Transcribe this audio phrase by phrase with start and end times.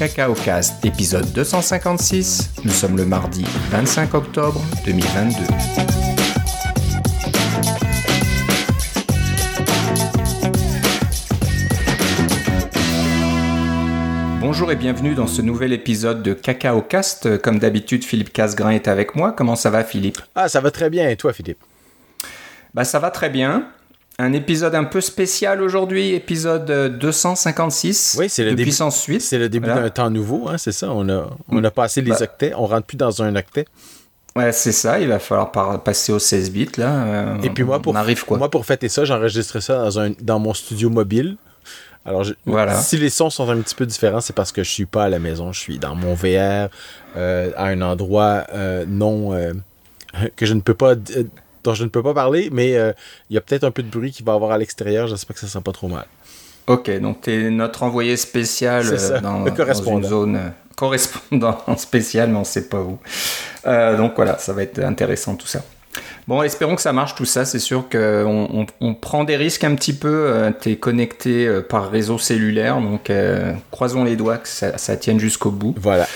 [0.00, 2.52] Cacao Cast, épisode 256.
[2.64, 5.36] Nous sommes le mardi 25 octobre 2022.
[14.40, 17.36] Bonjour et bienvenue dans ce nouvel épisode de Cacao Cast.
[17.42, 19.32] Comme d'habitude, Philippe Casgrain est avec moi.
[19.32, 20.16] Comment ça va, Philippe?
[20.34, 21.10] Ah, ça va très bien.
[21.10, 21.62] Et toi, Philippe?
[22.72, 23.68] Bah, ça va très bien.
[24.22, 29.08] Un épisode un peu spécial aujourd'hui, épisode 256 oui, c'est le de début, Puissance.
[29.18, 30.90] C'est le début d'un temps nouveau, hein, c'est ça.
[30.92, 32.18] On a, on a passé les Bah.
[32.20, 33.64] octets, on rentre plus dans un octet.
[34.36, 37.04] Ouais, c'est ça, il va falloir par- passer au 16 bits là.
[37.04, 38.36] Euh, Et puis moi, pour, on arrive quoi.
[38.38, 41.36] moi, pour fêter ça, j'enregistrais ça dans, un, dans mon studio mobile.
[42.04, 42.74] Alors, je- Voilà.
[42.80, 45.08] si les sons sont un petit peu différents, c'est parce que je suis pas à
[45.08, 45.52] la maison.
[45.52, 46.68] Je suis dans mon VR,
[47.16, 49.52] euh, à un endroit euh, non euh,
[50.36, 51.24] que je ne peux pas euh,
[51.64, 52.92] dont je ne peux pas parler, mais euh,
[53.28, 55.06] il y a peut-être un peu de bruit qu'il va y avoir à l'extérieur.
[55.06, 56.06] J'espère que ça sera pas trop mal.
[56.70, 61.58] Ok, donc tu es notre envoyé spécial ça, euh, dans, dans une zone euh, correspondant
[61.76, 62.98] spécial, mais on sait pas où.
[63.66, 65.62] Euh, donc voilà, ça va être intéressant tout ça.
[66.28, 67.44] Bon, espérons que ça marche tout ça.
[67.44, 70.52] C'est sûr qu'on on, on prend des risques un petit peu.
[70.60, 73.10] tu es connecté euh, par réseau cellulaire, donc
[73.72, 75.74] croisons les doigts que ça, ça tienne jusqu'au bout.
[75.76, 76.06] Voilà.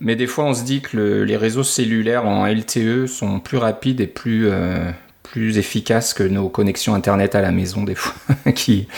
[0.00, 3.58] Mais des fois, on se dit que le- les réseaux cellulaires en LTE sont plus
[3.58, 4.90] rapides et plus, euh,
[5.22, 8.14] plus efficaces que nos connexions Internet à la maison, des fois.
[8.54, 8.88] qui,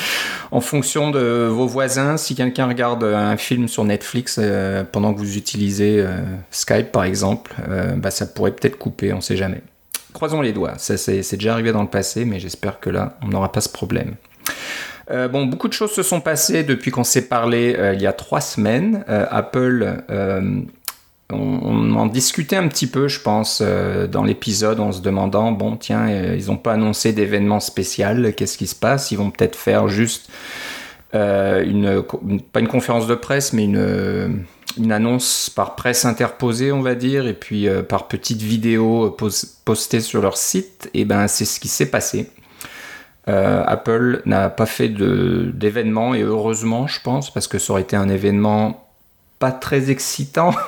[0.50, 5.18] en fonction de vos voisins, si quelqu'un regarde un film sur Netflix euh, pendant que
[5.18, 6.18] vous utilisez euh,
[6.50, 7.54] Skype, par exemple,
[7.96, 9.60] bah, ça pourrait peut-être couper, on sait jamais.
[10.14, 10.74] Croisons les doigts.
[10.78, 13.68] Ça, c'est déjà arrivé dans le passé, mais j'espère que là, on n'aura pas ce
[13.68, 14.14] problème.
[15.10, 18.40] Bon, beaucoup de choses se sont passées depuis qu'on s'est parlé il y a trois
[18.40, 19.04] semaines.
[19.08, 20.02] Apple,
[21.32, 25.76] on, en discutait un petit peu, je pense, euh, dans l'épisode, en se demandant, bon,
[25.76, 29.10] tiens, euh, ils n'ont pas annoncé d'événement spécial, qu'est-ce qui se passe?
[29.10, 30.30] Ils vont peut-être faire juste
[31.14, 32.02] euh, une,
[32.52, 34.44] pas une conférence de presse, mais une,
[34.78, 40.00] une annonce par presse interposée, on va dire, et puis par petite vidéo pos- postée
[40.00, 40.90] sur leur site.
[40.94, 42.30] Et ben, c'est ce qui s'est passé.
[43.26, 48.08] Apple n'a pas fait d'événement et heureusement, je pense, parce que ça aurait été un
[48.08, 48.85] événement
[49.38, 50.54] pas très excitant.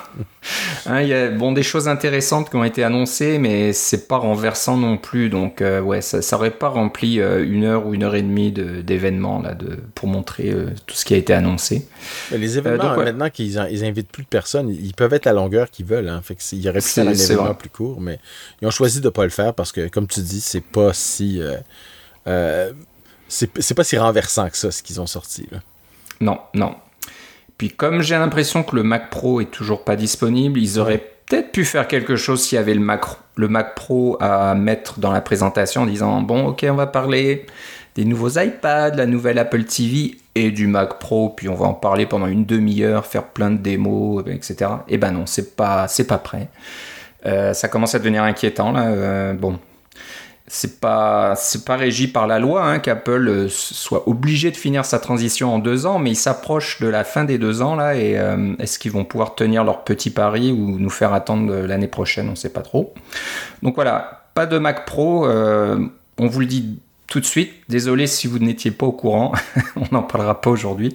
[0.86, 4.16] Hein, Il y a bon, des choses intéressantes qui ont été annoncées, mais c'est pas
[4.16, 5.28] renversant non plus.
[5.28, 8.22] Donc, euh, ouais, ça, ça aurait pas rempli euh, une heure ou une heure et
[8.22, 11.86] demie de- d'événements là, de, pour montrer euh, tout ce qui a été annoncé.
[12.30, 13.04] Mais les événements, donc, ouais.
[13.04, 16.08] maintenant qu'ils ils invitent plus de personnes, ils peuvent être la longueur qu'ils veulent.
[16.08, 16.22] Hein.
[16.22, 18.18] Fait il y aurait pu faire un événement plus court, mais
[18.62, 21.42] ils ont choisi de pas le faire parce que, comme tu dis, c'est pas si.
[22.24, 25.46] c'est c'est pas si renversant que ça, ce qu'ils ont sorti.
[25.50, 25.58] Là.
[26.20, 26.74] Non, non.
[27.58, 31.50] Puis comme j'ai l'impression que le Mac Pro est toujours pas disponible, ils auraient peut-être
[31.52, 35.82] pu faire quelque chose s'il y avait le Mac, Pro à mettre dans la présentation
[35.82, 37.46] en disant bon ok on va parler
[37.96, 41.74] des nouveaux iPads, la nouvelle Apple TV et du Mac Pro, puis on va en
[41.74, 44.70] parler pendant une demi-heure, faire plein de démos, etc.
[44.86, 46.48] Et ben non, c'est pas pas prêt.
[47.26, 48.86] Euh, ça commence à devenir inquiétant là.
[48.86, 49.58] Euh, bon,
[50.48, 54.84] c'est pas c'est pas régi par la loi hein, qu'Apple euh, soit obligé de finir
[54.84, 57.94] sa transition en deux ans, mais ils s'approchent de la fin des deux ans là
[57.94, 61.66] et euh, est-ce qu'ils vont pouvoir tenir leur petit pari ou nous faire attendre euh,
[61.66, 62.94] l'année prochaine, on sait pas trop.
[63.62, 67.52] Donc voilà, pas de Mac Pro, on vous le dit tout de suite.
[67.68, 69.32] Désolé si vous n'étiez pas au courant,
[69.76, 70.94] on n'en parlera pas aujourd'hui.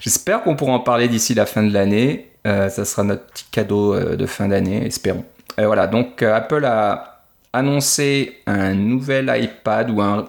[0.00, 2.30] J'espère qu'on pourra en parler d'ici la fin de l'année.
[2.44, 5.24] Ça sera notre petit cadeau de fin d'année, espérons.
[5.58, 7.13] Euh, voilà, donc Apple a
[7.54, 10.28] annoncé un nouvel iPad ou un,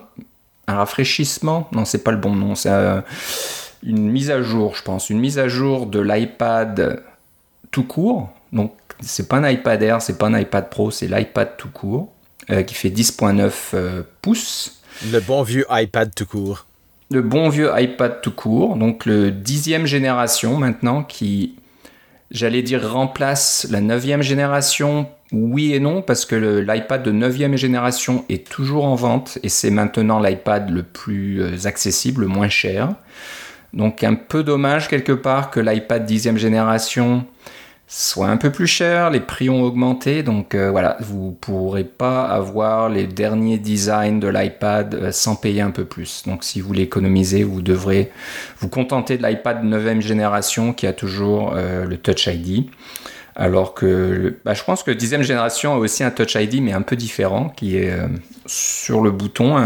[0.67, 1.67] un rafraîchissement?
[1.71, 2.55] Non, c'est pas le bon nom.
[2.55, 3.01] C'est euh,
[3.83, 5.09] une mise à jour, je pense.
[5.09, 7.03] Une mise à jour de l'iPad
[7.71, 8.29] tout court.
[8.53, 12.11] Donc, c'est pas un iPad Air, c'est pas un iPad Pro, c'est l'iPad tout court
[12.49, 14.81] euh, qui fait 10.9 euh, pouces.
[15.11, 16.65] Le bon vieux iPad tout court.
[17.11, 21.55] Le bon vieux iPad tout court, donc le dixième génération maintenant qui,
[22.35, 25.07] j'allais dire, remplace la neuvième génération.
[25.31, 29.71] Oui et non, parce que l'iPad de neuvième génération est toujours en vente et c'est
[29.71, 32.89] maintenant l'iPad le plus euh, accessible, le moins cher.
[33.73, 37.25] Donc un peu dommage quelque part que l'iPad dixième génération
[37.87, 42.23] soit un peu plus cher, les prix ont augmenté, donc euh, voilà, vous pourrez pas
[42.23, 46.23] avoir les derniers designs de l'iPad euh, sans payer un peu plus.
[46.25, 48.11] Donc si vous voulez économiser, vous devrez
[48.59, 52.65] vous contenter de l'iPad 9 génération qui a toujours euh, le Touch ID.
[53.35, 56.81] Alors que bah, je pense que 10 génération a aussi un Touch ID, mais un
[56.81, 57.93] peu différent, qui est
[58.45, 59.57] sur le bouton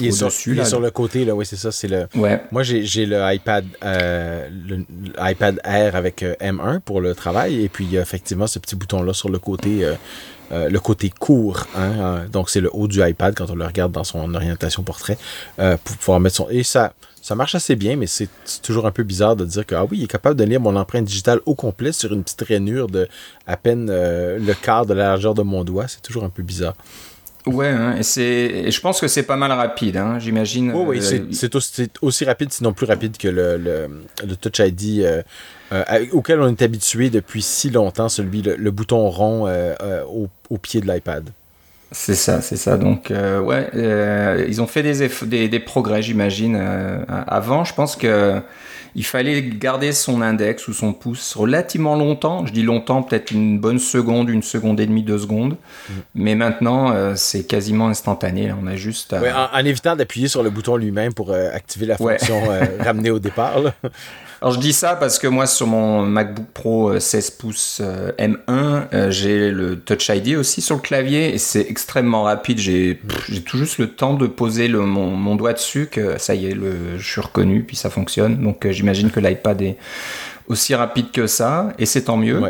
[0.00, 0.50] Il est, sur, au-dessus.
[0.50, 0.64] il est là.
[0.64, 1.70] sur le côté, là, oui, c'est ça.
[1.70, 2.06] C'est le.
[2.14, 4.84] Ouais, Moi, j'ai le iPad, euh, le,
[5.18, 8.58] l'iPad Air avec euh, M1 pour le travail, et puis il y a effectivement ce
[8.58, 11.66] petit bouton-là sur le côté, euh, le côté court.
[11.76, 15.18] Hein, donc, c'est le haut du iPad quand on le regarde dans son orientation portrait
[15.56, 16.48] pour pouvoir mettre son.
[16.48, 18.28] Et ça, ça marche assez bien, mais c'est
[18.62, 20.74] toujours un peu bizarre de dire que, ah oui, il est capable de lire mon
[20.74, 23.08] empreinte digitale au complet sur une petite rainure de
[23.46, 25.86] à peine le quart de la largeur de mon doigt.
[25.86, 26.74] C'est toujours un peu bizarre.
[27.46, 30.72] Ouais, hein, et, c'est, je pense que c'est pas mal rapide, hein, j'imagine.
[30.72, 31.56] oui, euh, c'est,
[32.02, 35.04] aussi, rapide, sinon plus rapide que le, le, Touch ID
[36.12, 39.48] auquel on est habitué depuis si longtemps, celui, le, bouton rond
[40.08, 41.30] au, au, pied de l'iPad.
[41.92, 42.78] C'est ça, c'est ça.
[42.78, 46.56] Donc, euh, ouais, euh, ils ont fait des, des, des progrès, j'imagine.
[46.58, 48.40] Euh, avant, je pense que
[48.94, 52.46] il fallait garder son index ou son pouce relativement longtemps.
[52.46, 55.56] Je dis longtemps, peut-être une bonne seconde, une seconde et demie, deux secondes.
[55.88, 55.92] Mm.
[56.14, 58.52] Mais maintenant, c'est quasiment instantané.
[58.52, 59.12] On a juste.
[59.12, 62.42] Ouais, en, évitant d'appuyer sur le bouton lui-même pour activer la fonction
[62.80, 63.60] ramener au départ.
[64.42, 68.10] Alors je dis ça parce que moi sur mon MacBook Pro 16 euh, pouces euh,
[68.18, 72.58] M1, euh, j'ai le Touch ID aussi sur le clavier et c'est extrêmement rapide.
[72.58, 73.00] J'ai
[73.46, 76.98] tout juste le temps de poser le, mon, doigt dessus que ça y est, le,
[76.98, 78.42] je suis reconnu puis ça fonctionne.
[78.42, 79.76] Donc j'imagine que l'iPad est
[80.48, 82.42] aussi rapide que ça et c'est tant mieux.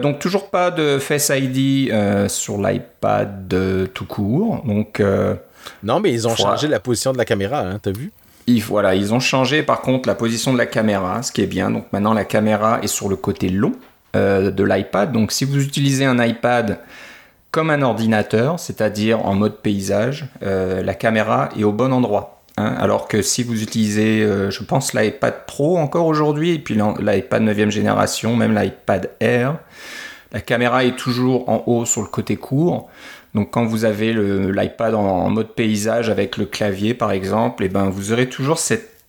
[0.00, 1.92] donc toujours pas de Face ID
[2.28, 4.62] sur l'iPad tout court.
[4.64, 5.02] Donc
[5.82, 8.10] non, mais ils ont changé la position de la caméra, hein, t'as vu?
[8.46, 11.46] Ils, voilà, ils ont changé par contre la position de la caméra, ce qui est
[11.46, 11.70] bien.
[11.70, 13.72] Donc maintenant la caméra est sur le côté long
[14.16, 15.12] euh, de l'iPad.
[15.12, 16.78] Donc si vous utilisez un iPad
[17.50, 22.42] comme un ordinateur, c'est-à-dire en mode paysage, euh, la caméra est au bon endroit.
[22.56, 22.74] Hein.
[22.78, 27.42] Alors que si vous utilisez, euh, je pense, l'iPad Pro encore aujourd'hui, et puis l'iPad
[27.42, 29.58] 9e génération, même l'iPad Air,
[30.32, 32.88] la caméra est toujours en haut sur le côté court.
[33.34, 37.68] Donc quand vous avez l'iPad en, mode paysage avec le clavier par exemple, et eh
[37.68, 38.58] ben vous aurez toujours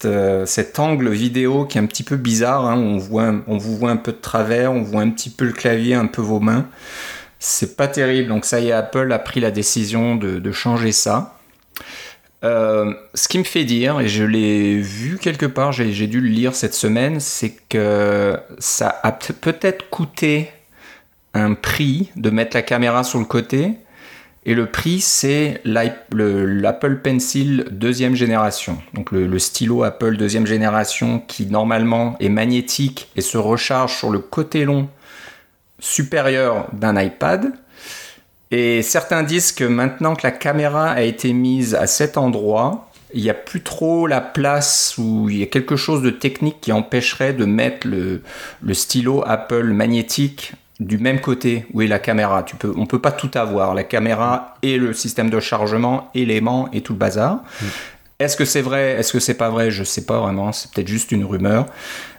[0.05, 2.65] euh, cet angle vidéo qui est un petit peu bizarre.
[2.65, 2.77] Hein.
[2.77, 6.07] on vous voit un peu de travers, on voit un petit peu le clavier, un
[6.07, 6.67] peu vos mains.
[7.43, 8.29] C'est pas terrible.
[8.29, 11.39] Donc ça y est, Apple a pris la décision de, changer ça.
[12.43, 16.27] Euh, ce qui me fait dire, et je l'ai vu quelque part, j'ai dû le
[16.27, 20.51] lire cette semaine, c'est que ça a peut-être coûté
[21.33, 23.73] un prix de mettre la caméra sur le côté,
[24.43, 28.79] et le prix, c'est l'Apple Pencil deuxième génération.
[28.93, 34.17] Donc le, stylo Apple deuxième génération qui normalement est magnétique et se recharge sur le
[34.17, 34.89] côté long
[35.77, 37.53] supérieur d'un iPad.
[38.49, 43.21] Et certains disent que maintenant que la caméra a été mise à cet endroit, il
[43.21, 46.71] n'y a plus trop la place où il y a quelque chose de technique qui
[46.71, 48.23] empêcherait de mettre le,
[48.61, 52.43] le stylo Apple magnétique du même côté où est la caméra.
[52.43, 56.69] Tu peux, on peut pas tout avoir, la caméra et le système de chargement, éléments
[56.73, 57.35] et tout le bazar.
[57.35, 57.65] Mm.
[58.19, 58.91] Est-ce que c'est vrai?
[58.99, 59.71] Est-ce que c'est pas vrai?
[59.71, 60.51] Je sais pas vraiment.
[60.51, 61.67] C'est peut-être juste une rumeur.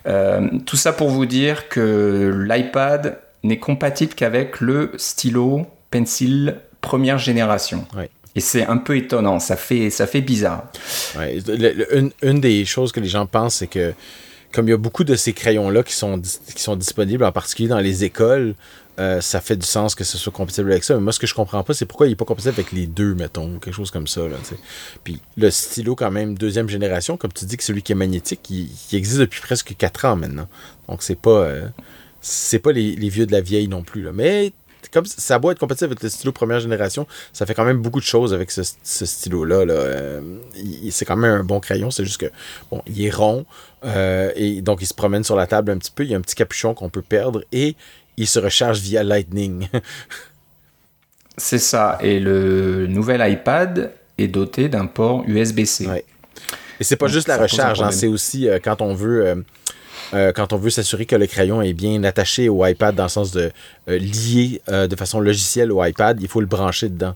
[0.07, 7.19] Euh, tout ça pour vous dire que l'iPad n'est compatible qu'avec le stylo Pencil première
[7.19, 7.87] génération.
[8.35, 9.39] Et c'est un peu étonnant.
[9.41, 10.65] Ça fait, ça fait bizarre.
[11.17, 13.93] une, une, des choses que les gens pensent, c'est que
[14.53, 17.69] comme il y a beaucoup de ces crayons-là qui sont, qui sont disponibles, en particulier
[17.69, 18.55] dans les écoles,
[19.01, 20.95] euh, ça fait du sens que ce soit compatible avec ça.
[20.95, 22.87] Mais moi, ce que je comprends pas, c'est pourquoi il n'est pas compatible avec les
[22.87, 24.21] deux, mettons, quelque chose comme ça.
[25.03, 28.49] Puis le stylo, quand même, deuxième génération, comme tu dis que celui qui est magnétique,
[28.51, 30.49] il, existe depuis presque quatre ans maintenant.
[30.89, 31.31] Donc c'est pas.
[31.31, 31.69] Euh,
[32.25, 34.03] c'est pas les, vieux de la vieille non plus.
[34.03, 34.13] Là.
[34.15, 34.53] Mais
[34.91, 38.01] comme ça doit être compatible avec le stylo première génération, ça fait quand même beaucoup
[38.01, 39.57] de choses avec ce, stylo-là.
[39.57, 40.21] Euh,
[40.91, 42.31] c'est quand même un bon crayon, c'est juste que,
[42.71, 43.47] bon, il est rond,
[43.85, 46.19] euh, et donc il se promène sur la table un petit peu, il y a
[46.19, 47.77] un petit capuchon qu'on peut perdre, et
[48.17, 49.69] il se recharge via Lightning.
[51.37, 55.89] c'est ça, et le nouvel iPad est doté d'un port USB-C.
[56.81, 59.45] Et c'est pas juste la recharge, hein, c'est aussi euh, quand on veut
[60.15, 63.09] euh, quand on veut s'assurer que le crayon est bien attaché au iPad dans le
[63.09, 63.51] sens de
[63.89, 67.15] euh, lier euh, de façon logicielle au iPad, il faut le brancher dedans.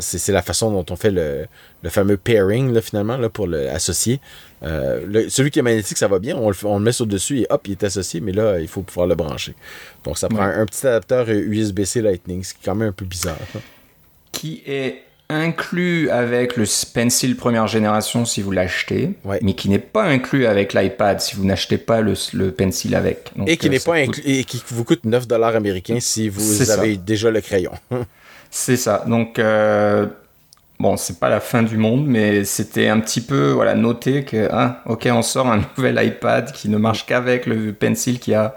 [0.00, 1.46] C'est la façon dont on fait le,
[1.88, 4.20] fameux pairing finalement là, pour l'associer.
[4.60, 7.72] celui qui est magnétique, ça va bien, on le, met sur dessus et hop, il
[7.72, 9.54] est associé, mais là, il faut pouvoir le brancher.
[10.04, 13.04] Donc ça prend un, petit adapteur USB-C Lightning, ce qui est quand même un peu
[13.04, 13.38] bizarre.
[14.32, 16.64] Qui est inclus avec le
[16.94, 19.10] Pencil première génération si vous l'achetez,
[19.42, 22.14] mais qui n'est pas inclus avec l'iPad si vous n'achetez pas le,
[22.52, 23.32] Pencil avec.
[23.46, 26.96] et qui euh, n'est pas et qui vous coûte 9 dollars américains si vous avez
[26.96, 27.72] déjà le crayon.
[28.50, 29.04] c'est ça.
[29.06, 30.06] Donc euh,
[30.78, 34.48] bon, c'est pas la fin du monde, mais c'était un petit peu voilà noté que
[34.52, 38.54] ah, ok, on sort un nouvel iPad qui ne marche qu'avec le Pencil qui a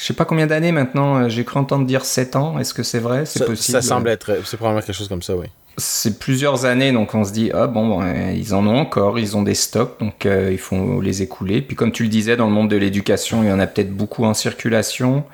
[0.00, 2.98] je sais pas combien d'années maintenant, j'ai cru entendre dire 7 ans, est-ce que c'est
[2.98, 3.26] vrai?
[3.26, 5.46] C'est possible Ça semble être, c'est probablement quelque chose comme ça, oui
[5.80, 8.02] c'est plusieurs années, donc on se dit, ah bon,
[8.34, 11.62] ils en ont encore, ils ont des stocks, donc euh, il faut les écouler.
[11.62, 13.94] Puis comme tu le disais, dans le monde de l'éducation, il y en a peut-être
[13.94, 15.24] beaucoup en circulation.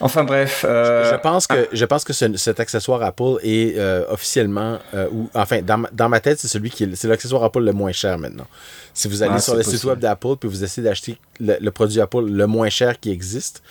[0.00, 0.60] Enfin bref.
[0.64, 3.78] Je, pense que, je pense que cet accessoire Apple est
[4.08, 4.78] officiellement,
[5.12, 8.18] ou enfin, dans, dans ma tête, c'est celui qui c'est l'accessoire Apple le moins cher
[8.18, 8.46] maintenant.
[8.94, 12.24] Si vous allez sur le site web d'Apple puis vous essayez d'acheter le, produit Apple
[12.24, 13.62] le moins cher qui existe,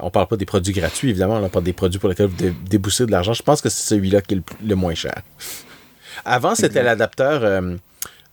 [0.00, 3.06] on parle pas des produits gratuits, évidemment, on parle des produits pour lesquels vous déboussez
[3.06, 3.32] de l'argent.
[3.32, 5.22] Je pense que c'est celui-là qui est le, moins cher.
[6.24, 7.44] Avant, c'était l'adapteur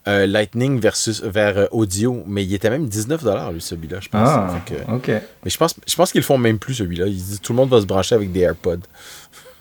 [0.07, 4.29] euh, Lightning versus vers euh, audio, mais il était même 19 lui celui-là, je pense.
[4.29, 4.53] Ah,
[4.93, 5.09] ok.
[5.43, 7.07] Mais je pense, je pense qu'ils le font même plus celui-là.
[7.07, 8.81] Ils disent tout le monde va se brancher avec des AirPods.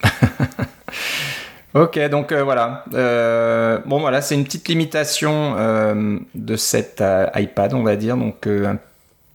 [1.75, 2.85] ok, donc euh, voilà.
[3.87, 5.57] bon voilà, c'est une petite limitation
[6.35, 7.03] de cet
[7.35, 8.79] iPad, on va dire, donc un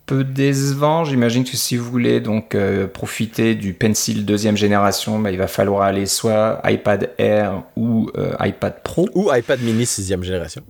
[0.05, 1.05] peu décevant.
[1.05, 2.55] J'imagine que si vous voulez donc
[2.93, 8.75] profiter du Pencil deuxième génération, bah, il va falloir aller soit iPad Air ou iPad
[8.83, 9.09] Pro.
[9.15, 10.61] Ou iPad mini sixième génération.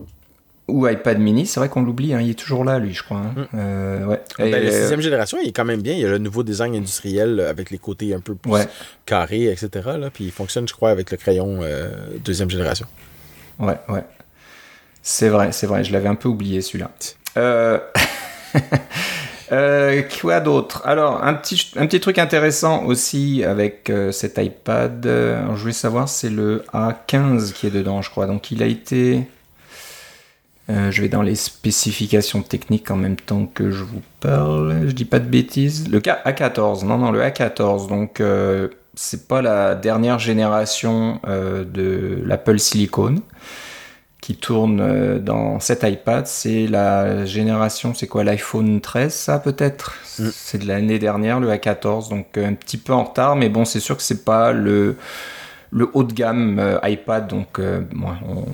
[0.69, 3.17] Ou iPad mini, c'est vrai qu'on l'oublie, hein, il est toujours là, lui, je crois.
[3.17, 3.33] Hein.
[3.35, 3.45] Mm.
[3.55, 4.21] Euh, ouais.
[4.37, 5.93] Ben, la euh, sixième génération, il est quand même bien.
[5.93, 8.51] Il y a le nouveau design industriel avec les côtés un peu plus
[9.05, 9.69] carrés, etc.
[9.97, 11.89] Là, puis il fonctionne, je crois, avec le crayon euh,
[12.23, 12.87] deuxième génération.
[13.59, 14.03] Ouais, ouais.
[15.01, 15.83] C'est vrai, c'est vrai.
[15.83, 16.91] Je l'avais un peu oublié, celui-là.
[20.21, 20.81] quoi d'autre?
[20.85, 25.01] Alors, un petit, un petit truc intéressant aussi avec cet iPad.
[25.03, 28.27] je voulais savoir, c'est le A15 qui est dedans, je crois.
[28.27, 29.27] Donc, il a été
[30.69, 34.87] euh, je vais dans les spécifications techniques en même temps que je vous parle.
[34.87, 35.89] Je dis pas de bêtises.
[35.89, 37.87] Le A14, non, non, le A14.
[37.87, 43.15] Donc, euh, c'est pas la dernière génération euh, de l'Apple Silicon
[44.21, 46.27] qui tourne dans cet iPad.
[46.27, 49.95] C'est la génération, c'est quoi, l'iPhone 13, ça peut-être?
[50.19, 50.27] Mm.
[50.31, 52.09] C'est de l'année dernière, le A14.
[52.09, 54.97] Donc, un petit peu en retard, mais bon, c'est sûr que c'est pas le
[55.71, 57.81] le haut de gamme euh, iPad, donc euh,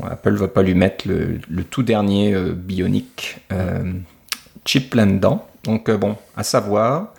[0.10, 3.38] Apple va pas lui mettre le, tout dernier euh, Bionic
[4.66, 5.48] chip là-dedans.
[5.64, 7.14] Donc bon, à savoir.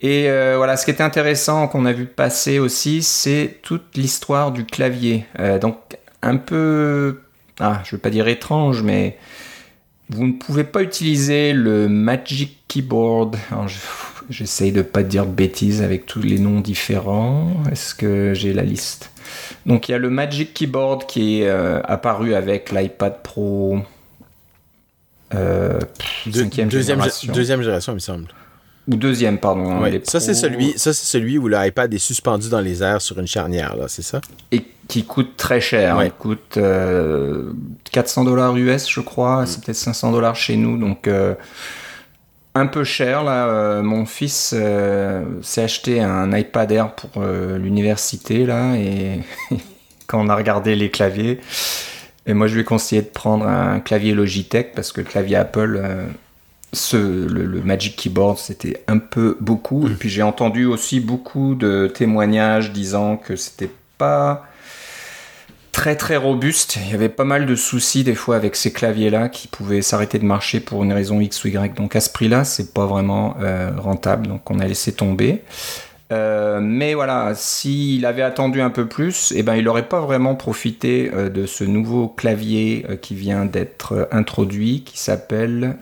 [0.00, 0.24] Et
[0.56, 5.26] voilà, ce qui était intéressant qu'on a vu passer aussi, c'est toute l'histoire du clavier.
[5.60, 5.76] donc
[6.22, 7.20] un peu,
[7.60, 9.16] ah, je veux pas dire étrange, mais
[10.08, 13.36] vous ne pouvez pas utiliser le Magic Keyboard.
[14.30, 17.52] J'essaye de pas dire de bêtises avec tous les noms différents.
[17.70, 19.10] Est-ce que j'ai la liste?
[19.66, 23.78] Donc il y a le Magic Keyboard qui est euh, apparu avec l'iPad Pro.
[25.34, 25.78] Euh,
[26.26, 27.32] deuxième, génération.
[27.32, 28.28] deuxième génération, il me semble.
[28.88, 29.84] Ou deuxième, pardon.
[29.84, 33.18] Hein, ça, c'est celui, ça, c'est celui où l'iPad est suspendu dans les airs sur
[33.18, 34.20] une charnière, là, c'est ça?
[34.50, 36.02] Et qui coûte très cher.
[36.02, 39.42] Il coûte 400 euh, dollars US, je crois.
[39.42, 39.46] Mm.
[39.46, 40.76] C'est peut-être 500 dollars chez nous.
[40.76, 41.08] Donc,
[42.54, 43.46] un peu cher là.
[43.46, 49.20] Euh, mon fils euh, s'est acheté un iPad Air pour euh, l'université là et
[50.06, 51.40] quand on a regardé les claviers,
[52.26, 55.36] et moi je lui ai conseillé de prendre un clavier Logitech parce que le clavier
[55.36, 55.82] Apple,
[56.74, 59.88] ce, le, Magic Keyboard c'était un peu beaucoup.
[59.88, 64.46] Et puis j'ai entendu aussi beaucoup de témoignages disant que c'était pas
[65.72, 66.78] très très robuste.
[66.84, 70.18] Il y avait pas mal de soucis des fois avec ces claviers-là qui pouvaient s'arrêter
[70.18, 71.74] de marcher pour une raison X ou Y.
[71.74, 74.28] Donc à ce prix-là, c'est pas vraiment euh, rentable.
[74.28, 75.42] Donc on a laissé tomber.
[76.12, 80.34] Euh, mais voilà, s'il avait attendu un peu plus, eh ben, il n'aurait pas vraiment
[80.34, 85.78] profité euh, de ce nouveau clavier qui vient d'être introduit, qui s'appelle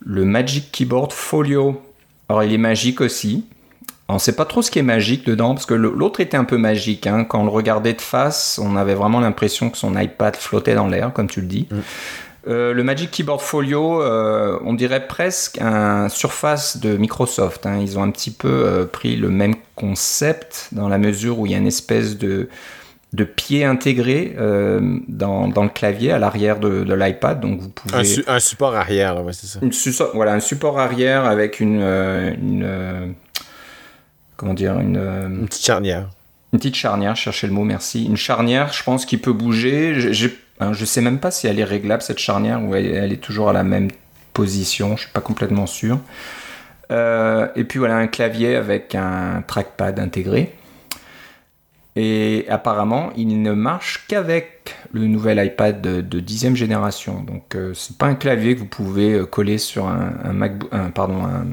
[0.00, 1.82] le Magic Keyboard Folio.
[2.30, 3.44] Alors il est magique aussi.
[4.10, 6.44] On ne sait pas trop ce qui est magique dedans, parce que l'autre était un
[6.44, 7.06] peu magique.
[7.06, 7.24] Hein.
[7.24, 10.86] Quand on le regardait de face, on avait vraiment l'impression que son iPad flottait dans
[10.86, 11.68] l'air, comme tu le dis.
[11.70, 11.76] Mm.
[12.48, 17.66] Euh, le Magic Keyboard Folio, euh, on dirait presque un surface de Microsoft.
[17.66, 17.78] Hein.
[17.82, 21.52] Ils ont un petit peu euh, pris le même concept dans la mesure où il
[21.52, 22.48] y a une espèce de,
[23.12, 27.40] de pied intégré dans, dans, le clavier à l'arrière de, de l'iPad.
[27.40, 30.10] Donc vous pouvez un, support arrière, ouais, c'est ça.
[30.14, 33.14] voilà, un support arrière avec une, une
[34.38, 36.08] comment dire, une, euh, une petite charnière.
[36.54, 38.06] Une petite charnière, cherchez le mot, merci.
[38.06, 39.94] Une charnière, je pense, qui peut bouger.
[40.00, 40.28] Je,
[40.72, 43.52] je, sais même pas si elle est réglable, cette charnière, ou elle, est toujours à
[43.52, 43.90] la même
[44.32, 45.98] position, je suis pas complètement sûr.
[46.90, 50.54] Euh, et puis voilà, un clavier avec un trackpad intégré.
[51.96, 57.22] Et apparemment, il ne marche qu'avec le nouvel iPad de, 10e génération.
[57.22, 60.90] Donc, euh, c'est pas un clavier que vous pouvez coller sur un, un, MacBook, un
[60.90, 61.44] pardon, un,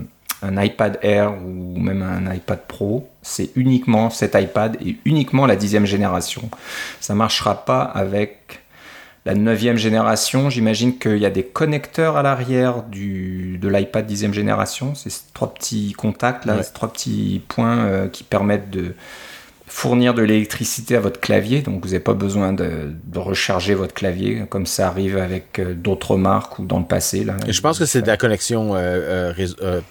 [0.46, 5.56] un iPad Air ou même un iPad Pro, c'est uniquement cet iPad et uniquement la
[5.56, 6.50] dixième génération.
[7.00, 8.62] Ça ne marchera pas avec
[9.25, 10.50] la neuvième génération.
[10.50, 14.94] J'imagine qu'il y a des connecteurs à l'arrière de l'iPad dixième génération.
[14.94, 18.94] C'est ces trois petits contacts là, ces trois petits points euh, qui permettent de
[19.75, 24.46] fournir de l'électricité à votre clavier, donc vous n'avez pas besoin de, recharger votre clavier
[24.50, 27.25] comme ça arrive avec euh, d'autres marques ou dans le passé.
[27.25, 27.36] Là.
[27.46, 29.82] Et je pense que c'est de la connexion, euh, euh,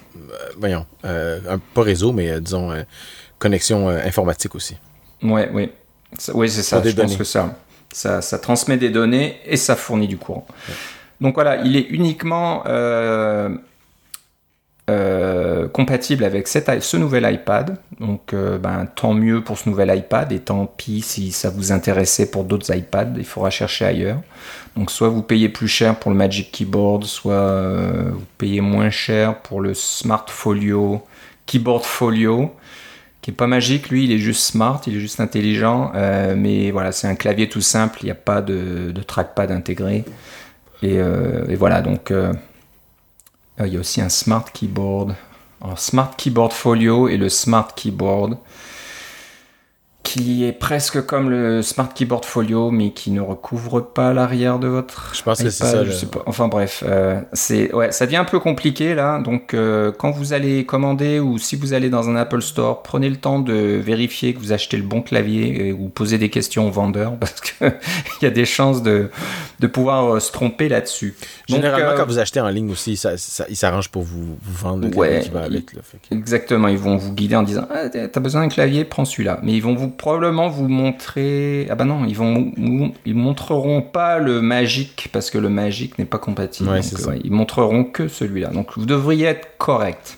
[0.57, 2.73] voyons, pas réseau, mais disons
[3.37, 4.75] connexion informatique aussi.
[5.21, 5.69] Ouais, oui,
[6.33, 6.81] oui, c'est ça.
[6.83, 7.55] Je pense que ça,
[7.93, 10.47] ça, ça, transmet des données et ça fournit du courant.
[11.21, 12.63] Donc voilà, il est uniquement
[14.87, 17.77] euh, compatible avec ce nouvel iPad.
[17.99, 21.71] Donc, euh, ben, tant mieux pour ce nouvel iPad et tant pis si ça vous
[21.71, 24.21] intéressait pour d'autres iPads, il faudra chercher ailleurs.
[24.77, 28.91] Donc, soit vous payez plus cher pour le Magic Keyboard, soit euh, vous payez moins
[28.91, 31.03] cher pour le Smart Folio,
[31.47, 32.53] Keyboard Folio,
[33.23, 33.89] qui est pas magique.
[33.89, 35.93] Lui, il est juste smart, il est juste intelligent,
[36.37, 40.05] mais voilà, c'est un clavier tout simple, il n'y a pas de, trackpad intégré.
[40.83, 40.99] Et,
[41.55, 42.11] voilà, donc
[43.63, 45.15] il y a aussi un Smart Keyboard.
[45.61, 48.37] Alors, Smart Keyboard Folio et le Smart Keyboard
[50.05, 54.67] qui est presque comme le Smart Keyboard Folio, mais qui ne recouvre pas l'arrière de
[54.67, 55.11] votre.
[55.15, 55.83] Je pense que c'est ça.
[56.27, 59.19] Enfin bref, euh, c'est ouais, ça devient un peu compliqué là.
[59.19, 63.09] Donc euh, quand vous allez commander ou si vous allez dans un Apple Store, prenez
[63.09, 66.71] le temps de vérifier que vous achetez le bon clavier ou posez des questions au
[66.71, 67.65] vendeur parce que
[68.21, 69.09] il y a des chances de
[69.59, 71.15] de pouvoir euh, se tromper là-dessus.
[71.49, 74.83] Généralement, quand vous achetez en ligne aussi, ça, ça ils s'arrangent pour vous, vous vendre
[74.83, 75.71] le clavier qui va avec.
[76.11, 79.39] Exactement, ils vont vous guider en disant ah, t'as besoin d'un clavier, prends celui-là.
[79.41, 81.67] Mais ils vont vous probablement vous montrer.
[81.69, 82.51] Ah bah non, ils vont,
[83.05, 86.69] ils montreront pas le magique parce que le magique n'est pas compatible.
[87.23, 88.49] ils montreront que celui-là.
[88.49, 90.17] Donc vous devriez être correct,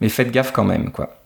[0.00, 1.16] mais faites gaffe quand même, quoi.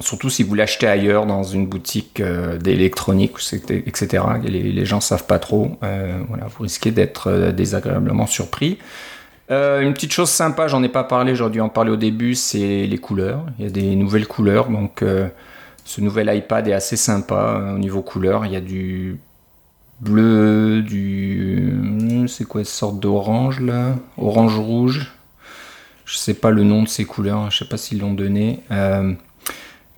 [0.00, 3.34] Surtout si vous l'achetez ailleurs dans une boutique euh, d'électronique,
[3.70, 4.24] etc.
[4.42, 5.78] Les, les, gens savent pas trop.
[5.84, 8.78] Euh, voilà, vous risquez d'être euh, désagréablement surpris.
[9.50, 12.86] une petite chose sympa, j'en ai pas parlé, j'aurais dû en parler au début, c'est
[12.86, 13.46] les couleurs.
[13.58, 15.04] Il y a des nouvelles couleurs, donc
[15.84, 18.46] ce nouvel iPad est assez sympa euh, au niveau couleur.
[18.46, 19.18] Il y a du
[20.00, 22.24] bleu, du.
[22.26, 23.96] C'est quoi, cette sorte d'orange là?
[24.16, 25.12] Orange-rouge.
[26.04, 28.60] Je sais pas le nom de ces couleurs, je sais pas s'ils l'ont donné.
[28.70, 29.12] Euh,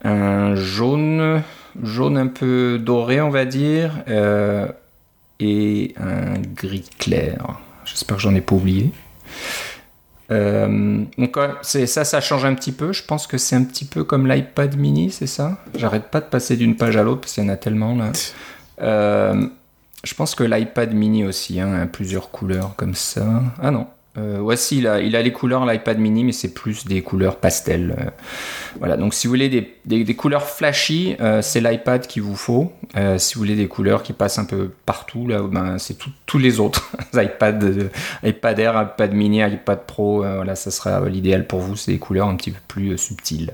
[0.05, 1.43] un jaune,
[1.83, 3.93] jaune un peu doré, on va dire.
[4.09, 4.69] Euh,
[5.41, 7.59] et un gris clair.
[7.85, 8.91] J'espère que j'en ai pas oublié.
[10.31, 12.93] Euh, donc ça, ça change un petit peu.
[12.93, 15.59] Je pense que c'est un petit peu comme l'iPad mini, c'est ça?
[15.77, 18.13] J'arrête pas de passer d'une page à l'autre parce qu'il y en a tellement là.
[18.83, 19.47] Euh,
[20.05, 23.43] je pense que l'iPad mini aussi hein, a plusieurs couleurs comme ça.
[23.63, 23.87] Ah non,
[24.19, 27.37] euh, voici, il a, il a les couleurs, l'iPad mini, mais c'est plus des couleurs
[27.37, 27.95] pastel.
[27.99, 28.11] Euh.
[28.79, 32.73] voilà, donc si vous voulez des, des, couleurs flashy, euh, c'est l'iPad qu'il vous faut.
[33.19, 36.61] si vous voulez des couleurs qui passent un peu partout, là, ben, c'est tous les
[36.61, 36.91] autres.
[37.15, 37.91] iPad,
[38.23, 41.77] iPad Air, iPad mini, iPad Pro, voilà, ça sera l'idéal pour vous.
[41.77, 43.53] C'est des couleurs un petit peu plus subtiles.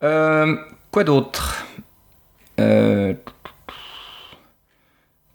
[0.00, 1.64] quoi d'autre?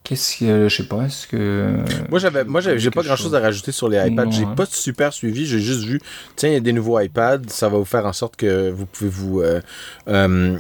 [0.06, 1.78] Qu'est-ce que je sais pas est-ce que
[2.12, 4.30] moi j'avais moi j'ai pas grand chose à rajouter sur les iPads.
[4.30, 5.48] J'ai pas super suivi.
[5.48, 6.00] J'ai juste vu
[6.36, 7.48] tiens il y a des nouveaux iPads.
[7.48, 9.62] Ça va vous faire en sorte que vous pouvez vous euh,
[10.08, 10.60] euh,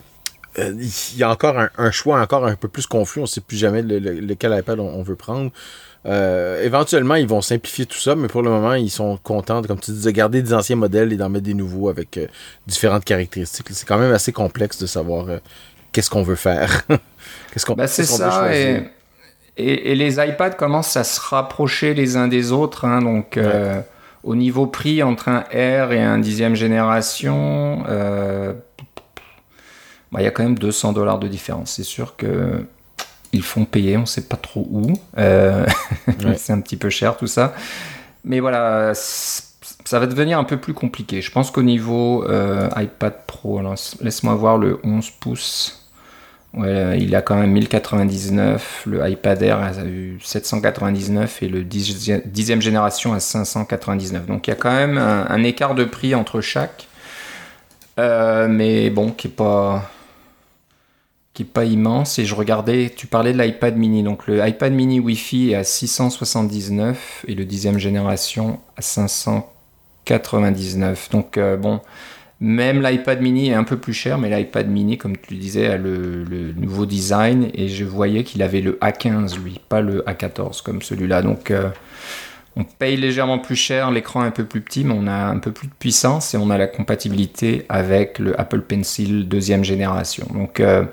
[0.57, 3.19] il y a encore un, choix encore un peu plus confus.
[3.19, 5.51] On sait plus jamais lequel iPad on, veut prendre.
[6.07, 9.79] Euh, éventuellement ils vont simplifier tout ça mais pour le moment ils sont contents comme
[9.79, 12.19] tu dis de garder des anciens modèles et d'en mettre des nouveaux avec
[12.65, 13.67] différentes caractéristiques.
[13.69, 15.27] C'est quand même assez complexe de savoir
[15.91, 16.81] qu'est-ce qu'on veut faire.
[17.51, 18.83] Qu'est-ce qu'on ben, c'est ça et,
[19.57, 22.85] les iPads commencent à se rapprocher les uns des autres.
[22.85, 23.81] Hein, donc, euh,
[24.23, 28.53] au niveau prix, entre un R et un dixième génération, euh,
[30.11, 31.71] bah, il y a quand même 200 dollars de différence.
[31.71, 32.65] C'est sûr que
[33.31, 34.93] ils font payer, on ne sait pas trop où.
[35.17, 35.65] Euh,
[36.37, 37.53] c'est un petit peu cher tout ça.
[38.23, 41.21] Mais voilà, ça va devenir un peu plus compliqué.
[41.21, 42.25] Je pense qu'au niveau
[42.75, 43.61] iPad Pro,
[44.01, 45.84] laisse-moi voir le 11 pouces.
[46.55, 52.61] Ouais, il a quand même 1099, le iPad Air a eu 799 et le 10e
[52.61, 54.25] génération à 599.
[54.25, 56.87] Donc il y a quand même un, écart de prix entre chaque.
[57.99, 59.91] Euh, mais bon, qui est pas
[61.33, 65.01] qui pas immense et je regardais tu parlais de l'iPad mini donc le iPad mini
[65.01, 71.81] Wi-Fi est à 679 et le 10e génération à 599 donc euh, bon
[72.45, 75.77] même l'iPad mini est un peu plus cher, mais l'iPad mini, comme tu disais, a
[75.77, 80.83] le, nouveau design et je voyais qu'il avait le A15, lui, pas le A14 comme
[80.83, 81.23] celui-là.
[81.23, 81.69] Donc euh,
[82.55, 85.39] on paye légèrement plus cher, l'écran est un peu plus petit, mais on a un
[85.39, 90.27] peu plus de puissance et on a la compatibilité avec le Apple Pencil deuxième génération.
[90.31, 90.83] Donc euh,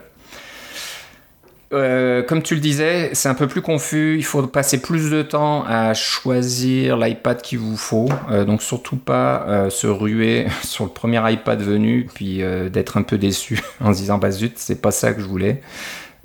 [1.72, 4.16] euh, comme tu le disais, c'est un peu plus confus.
[4.18, 8.08] Il faut passer plus de temps à choisir l'iPad qu'il vous faut.
[8.30, 13.02] Euh, donc surtout pas euh, se ruer sur le premier iPad venu, puis d'être un
[13.02, 15.62] peu déçu en se disant bah zut, c'est pas ça que je voulais.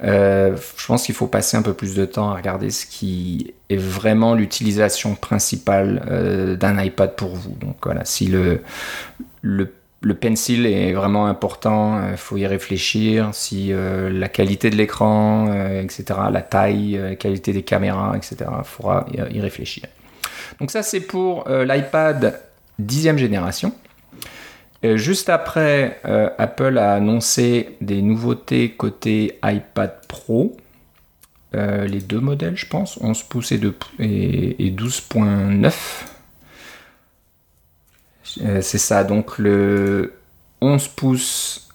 [0.01, 3.77] je pense qu'il faut passer un peu plus de temps à regarder ce qui est
[3.77, 7.55] vraiment l'utilisation principale d'un iPad pour vous.
[7.59, 8.61] Donc voilà, si le,
[9.41, 9.71] le
[10.07, 13.29] le pencil est vraiment important, il euh, faut y réfléchir.
[13.33, 18.49] Si euh, la qualité de l'écran, euh, etc., la taille, la qualité des caméras, etc.,
[18.57, 19.83] il faudra y réfléchir.
[20.61, 22.39] Donc ça, c'est pour l'iPad
[22.81, 23.73] 10e génération.
[24.83, 25.99] juste après,
[26.37, 30.55] Apple a annoncé des nouveautés côté iPad Pro.
[31.53, 33.59] les deux modèles, je pense, 11 pouces et,
[33.99, 35.73] et 12.9.
[38.41, 40.13] Euh, c'est ça, donc le
[40.61, 41.67] 11 pouces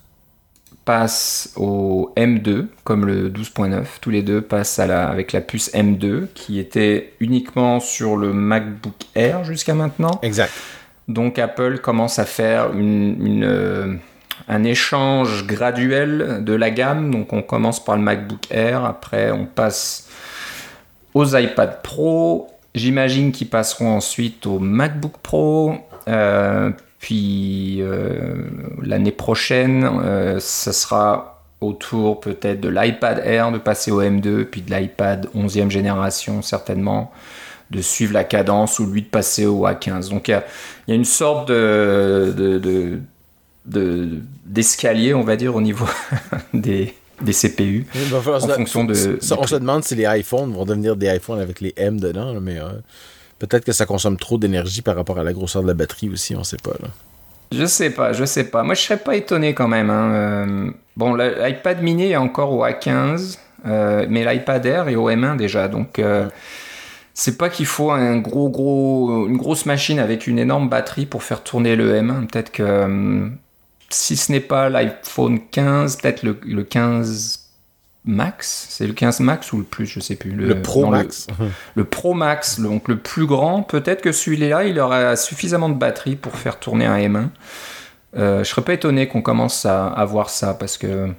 [0.85, 3.85] passe au M2 comme le 12.9.
[4.01, 9.45] Tous les deux passent avec la puce M2 qui était uniquement sur le MacBook Air
[9.45, 10.19] jusqu'à maintenant.
[10.23, 10.53] Exact.
[11.09, 13.95] Donc Apple commence à faire euh,
[14.49, 17.11] un échange graduel de la gamme.
[17.11, 20.09] Donc on commence par le MacBook Air, après on passe
[21.15, 22.49] aux iPad Pro.
[22.75, 25.77] J'imagine qu'ils passeront ensuite au MacBook Pro
[27.03, 28.45] puis euh,
[28.81, 34.63] l'année prochaine, euh, ce sera autour peut-être de l'iPad Air de passer au M2, puis
[34.63, 37.11] de l'iPad 11e génération certainement,
[37.73, 40.11] de suivre la cadence ou lui de passer au A15.
[40.11, 40.41] Donc il
[40.89, 43.01] y, a une sorte de,
[44.47, 45.87] d'escalier, on va dire, au niveau
[46.55, 47.85] des, des CPU.
[48.13, 49.19] en fonction de.
[49.37, 52.61] on se demande si les iPhones vont devenir des iPhones avec les M dedans, mais.
[53.43, 56.37] Peut-être que ça consomme trop d'énergie par rapport à la grosseur de la batterie aussi,
[56.37, 56.75] on sait pas.
[56.81, 56.91] Là.
[57.51, 58.63] Je sais pas, je sais pas.
[58.63, 59.91] Moi, je serais pas étonné quand même.
[59.91, 60.13] Hein.
[60.13, 65.37] Euh, bon, l'iPad mini est encore au A15, euh, mais l'iPad Air est au M1
[65.37, 65.67] déjà.
[65.67, 66.29] Donc, euh,
[67.15, 71.25] c'est pas qu'il faut un gros, gros, une grosse machine avec une énorme batterie pour
[71.25, 72.29] faire tourner le M1.
[72.29, 73.29] Peut-être que
[73.89, 77.42] si ce n'est pas l'iPhone 15, peut-être le, le 15
[78.05, 80.33] Max, c'est le 15 Max ou le plus, je sais plus.
[80.33, 81.29] Le, Pro Max.
[81.77, 83.63] Le, Pro Max, donc le plus grand.
[83.63, 87.29] Peut-être que celui-là, il aura suffisamment de batterie pour faire tourner un M1.
[88.17, 91.13] Euh, je serais pas étonné qu'on commence à, avoir voir ça parce que,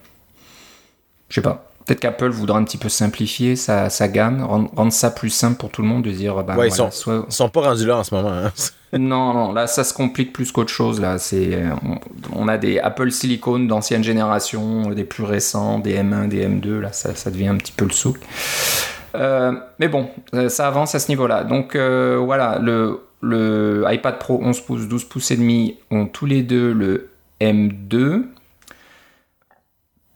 [1.29, 1.72] je sais pas.
[1.85, 5.81] Peut-être qu'Apple voudra un petit peu simplifier sa, gamme, rendre, ça plus simple pour tout
[5.81, 6.43] le monde de dire.
[6.43, 6.89] Bah, ouais, ils, sont,
[7.27, 8.31] sont pas rendus là en ce moment.
[8.31, 8.51] Hein.
[8.97, 11.01] non, non, là ça se complique plus qu'autre chose.
[11.01, 11.59] Là, c'est
[12.33, 16.79] on, a des Apple Silicon d'ancienne génération, des plus récents, des M1, des M2.
[16.79, 18.19] Là, ça, ça devient un petit peu le souk.
[19.15, 21.43] Euh, mais bon, euh, ça avance à ce niveau-là.
[21.43, 26.25] Donc euh, voilà, le, le iPad Pro 11 pouces, 12 pouces et demi ont tous
[26.25, 27.09] les deux le
[27.41, 28.23] M2.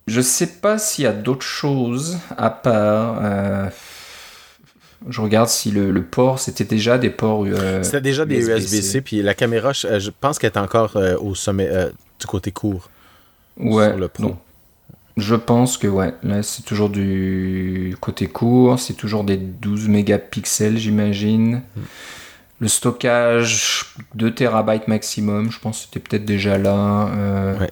[0.07, 3.19] Je sais pas s'il y a d'autres choses à part.
[3.21, 3.69] Euh,
[5.09, 7.43] je regarde si le, port, c'était déjà des ports.
[7.45, 11.35] Euh, c'était déjà des USB-C, puis la caméra, je, pense qu'elle est encore euh, au
[11.35, 11.69] sommet
[12.19, 12.89] du côté court.
[13.57, 13.89] Ouais.
[13.89, 14.35] Sur le Pro.
[15.17, 20.77] Je pense que ouais, là c'est toujours du côté court, c'est toujours des 12 mégapixels,
[20.77, 21.63] j'imagine.
[21.75, 21.81] Hmm.
[22.59, 27.09] Le stockage 2 terabytes maximum, je pense que c'était peut-être déjà là.
[27.59, 27.71] ouais.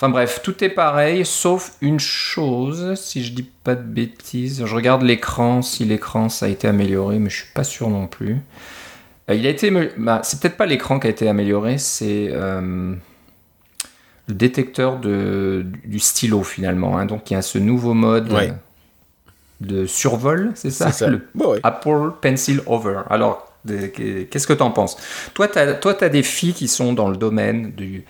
[0.00, 4.64] Enfin bref, tout est pareil, sauf une chose, si je dis pas de bêtises.
[4.64, 8.06] Je regarde l'écran, si l'écran ça a été amélioré, mais je suis pas sûr non
[8.06, 8.38] plus.
[9.28, 12.94] Euh, il a été, bah, c'est peut-être pas l'écran qui a été amélioré, c'est euh,
[14.26, 16.96] le détecteur de, du stylo finalement.
[16.96, 17.04] Hein.
[17.04, 18.34] Donc il y a ce nouveau mode
[19.60, 21.28] de survol, c'est ça, Le
[21.62, 23.02] Apple Pencil Over.
[23.10, 24.96] Alors qu'est-ce que tu en penses?
[25.34, 28.06] Toi, tu as, toi, as des filles qui sont dans le domaine du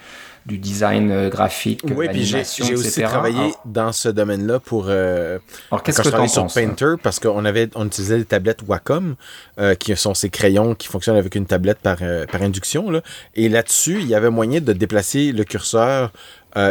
[0.47, 4.87] du design euh, graphique, oui, puis j'ai aussi travaillé dans ce domaine-là pour.
[4.89, 5.39] Euh,
[5.71, 9.17] Alors, qu'est-ce que tu sur Painter parce qu'on avait, on utilisait des tablettes Wacom,
[9.59, 11.99] euh, qui sont ces crayons qui fonctionnent avec une tablette par,
[12.31, 12.91] par induction.
[12.91, 13.03] Là.
[13.35, 16.13] Et là-dessus, il y avait moyen de déplacer le curseur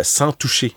[0.04, 0.74] sans toucher.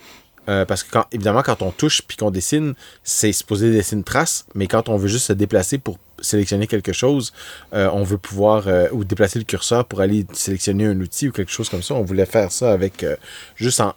[0.46, 2.74] Parce que quand, évidemment, quand on touche puis qu'on dessine,
[3.04, 6.92] c'est supposé dessiner une trace, mais quand on veut juste se déplacer pour sélectionner quelque
[6.92, 7.32] chose,
[7.74, 11.32] euh, on veut pouvoir euh, ou déplacer le curseur pour aller sélectionner un outil ou
[11.32, 11.94] quelque chose comme ça.
[11.94, 13.16] On voulait faire ça avec euh,
[13.56, 13.94] juste en,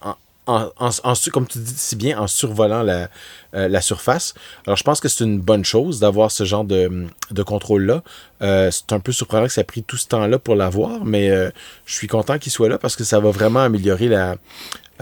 [0.48, 3.10] en, en, comme tu dis si bien, en survolant la,
[3.54, 4.36] la surface.
[4.68, 8.04] Alors, je pense que c'est une bonne chose d'avoir ce genre de, de contrôle-là.
[8.42, 11.30] c'est un peu surprenant que ça ait pris tout ce temps-là pour l'avoir, mais
[11.88, 14.36] je suis content qu'il soit là parce que ça va vraiment améliorer la,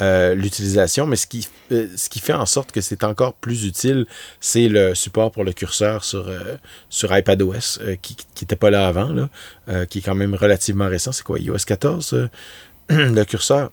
[0.02, 3.64] euh, l'utilisation, mais ce qui, euh, ce qui fait en sorte que c'est encore plus
[3.64, 4.08] utile,
[4.40, 6.58] c'est le support pour le curseur sur, euh,
[6.90, 11.12] sur iPadOS, qui n'était pas là avant, là, qui est quand même relativement récent.
[11.12, 12.30] C'est quoi, iOS 14,
[12.90, 13.70] le curseur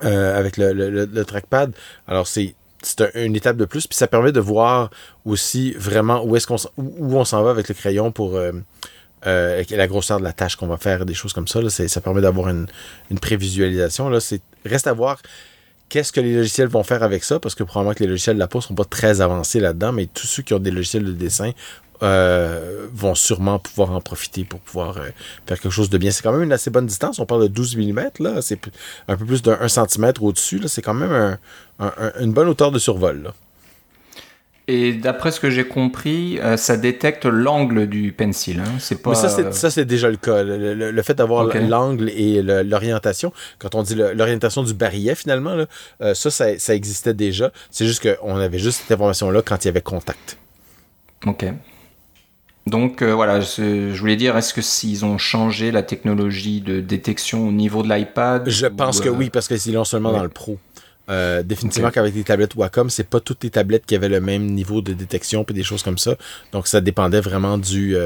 [0.00, 1.74] avec le, le, trackpad?
[2.08, 4.88] Alors, c'est c'est une étape de plus, puis ça permet de voir
[5.26, 8.40] aussi vraiment où est-ce qu'on où on s'en va avec le crayon pour
[9.26, 11.60] euh, la grosseur de la tâche qu'on va faire, des choses comme ça.
[11.60, 12.66] Là, ça permet d'avoir une,
[13.20, 14.08] prévisualisation.
[14.08, 14.18] Là,
[14.64, 15.20] reste à voir
[15.88, 18.40] qu'est-ce que les logiciels vont faire avec ça, parce que probablement que les logiciels de
[18.40, 21.12] la peau sont pas très avancés là-dedans, mais tous ceux qui ont des logiciels de
[21.12, 21.50] dessin
[22.02, 25.10] euh, vont sûrement pouvoir en profiter pour pouvoir euh,
[25.46, 26.10] faire quelque chose de bien.
[26.10, 27.18] C'est quand même une assez bonne distance.
[27.18, 28.40] On parle de 12 mm, là.
[28.40, 28.58] C'est
[29.06, 30.62] un peu plus d'un cm au-dessus.
[30.66, 31.36] C'est quand même
[32.18, 33.32] une bonne hauteur de survol.
[34.70, 38.60] Et d'après ce que j'ai compris, euh, ça détecte l'angle du pencil.
[38.60, 38.78] Hein.
[38.78, 39.10] C'est pas.
[39.10, 40.44] Mais ça, c'est déjà le cas.
[40.44, 45.66] Le, fait d'avoir l'angle et l'orientation, quand on dit l'orientation du barillet, finalement, là,
[46.14, 47.50] ça, ça, ça, existait déjà.
[47.70, 50.38] C'est juste qu'on avait juste cette information-là quand il y avait contact.
[51.26, 51.46] OK.
[52.66, 57.48] Donc euh, voilà, je voulais dire, est-ce que s'ils ont changé la technologie de détection
[57.48, 60.22] au niveau de l'iPad Je pense que euh, oui, parce que c'est non seulement dans
[60.22, 60.58] le Pro.
[61.10, 64.46] Euh, définitivement qu'avec les tablettes Wacom, c'est pas toutes les tablettes qui avaient le même
[64.46, 66.14] niveau de détection et des choses comme ça.
[66.52, 67.96] Donc ça dépendait vraiment du,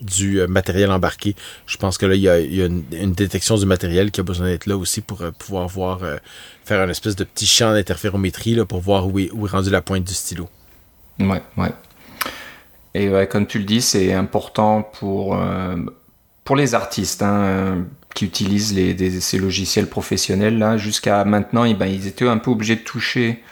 [0.00, 1.34] du matériel embarqué.
[1.66, 4.66] Je pense que là, il y a, une, détection du matériel qui a besoin d'être
[4.66, 6.00] là aussi pour pouvoir voir
[6.64, 9.82] faire un espèce de petit champ d'interférométrie pour voir où est, où est rendue la
[9.82, 10.48] pointe du stylo.
[11.18, 11.72] Ouais, ouais.
[12.96, 15.76] Et comme tu le dis, c'est important pour, euh,
[16.44, 17.84] pour les artistes hein,
[18.16, 20.58] qui utilisent les, ces logiciels professionnels.
[20.58, 23.42] là Jusqu'à maintenant, eh ben, ils étaient un peu obligés de toucher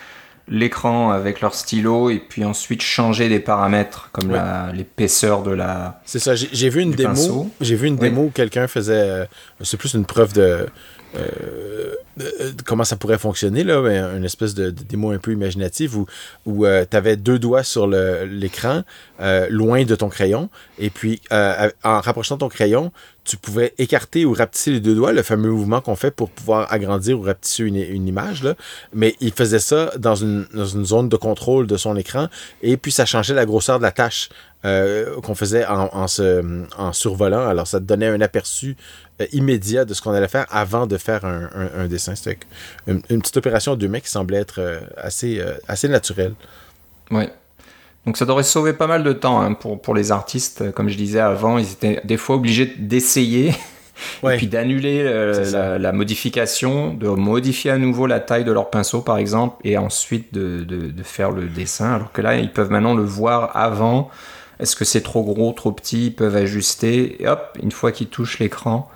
[0.49, 4.37] l'écran avec leur stylo et puis ensuite changer des paramètres comme
[4.73, 6.01] l'épaisseur de la.
[6.05, 6.35] C'est ça.
[6.35, 7.51] J'ai vu une démo.
[7.61, 8.95] J'ai vu une démo où quelqu'un faisait.
[8.95, 9.25] Euh,
[9.61, 10.67] c'est plus une preuve de.
[11.17, 13.79] Euh, comment ça pourrait fonctionner, là,
[14.17, 15.97] une espèce de, démo un peu imaginative
[16.47, 18.83] où, euh, tu avais deux doigts sur l'écran,
[19.21, 20.49] euh, loin de ton crayon,
[20.79, 22.93] et puis en rapprochant ton crayon,
[23.25, 26.71] tu pouvais écarter ou rapetisser les deux doigts, le fameux mouvement qu'on fait pour pouvoir
[26.71, 28.43] agrandir ou rapetisser une, image,
[28.93, 32.29] mais il faisait ça dans une, zone de contrôle de son écran,
[32.63, 34.29] et puis ça changeait la grosseur de la tâche.
[35.23, 37.47] qu'on faisait en, en, survolant.
[37.47, 40.97] Alors, ça te donnait un aperçu euh, immédiat de ce qu'on allait faire avant de
[40.97, 42.15] faire un, dessin.
[42.15, 42.39] C'était
[42.87, 46.35] une, petite opération de main qui semblait être euh, assez, euh, assez naturelle.
[47.11, 47.31] Ouais.
[48.07, 50.73] Donc ça devrait sauver pas mal de temps hein, pour, pour les artistes.
[50.73, 53.55] Comme je disais avant, ils étaient des fois obligés d'essayer
[54.25, 59.17] et puis d'annuler la, modification, de modifier à nouveau la taille de leur pinceau par
[59.17, 61.95] exemple, et ensuite de, de, de, faire le dessin.
[61.95, 64.11] Alors que là, ils peuvent maintenant le voir avant.
[64.61, 66.07] Est-ce que c'est trop gros, trop petit?
[66.07, 67.23] Ils peuvent ajuster.
[67.23, 68.94] Et hop, une fois qu'ils touchent l'écran, euh,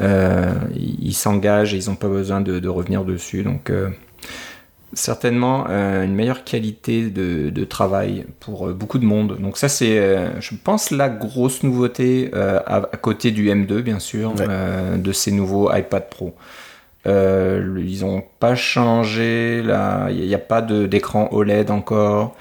[0.00, 3.42] ils s'engagent et ils n'ont pas besoin de, revenir dessus.
[3.42, 3.88] Donc, euh,
[4.92, 9.38] certainement euh, une meilleure qualité de, travail pour beaucoup de monde.
[9.38, 15.12] Donc ça c'est, je pense, la grosse nouveauté à, côté du M2 bien sûr, de
[15.12, 16.34] ces nouveaux iPad Pro.
[17.06, 22.34] ils n'ont pas changé, il n'y a, a, pas d'écran OLED encore.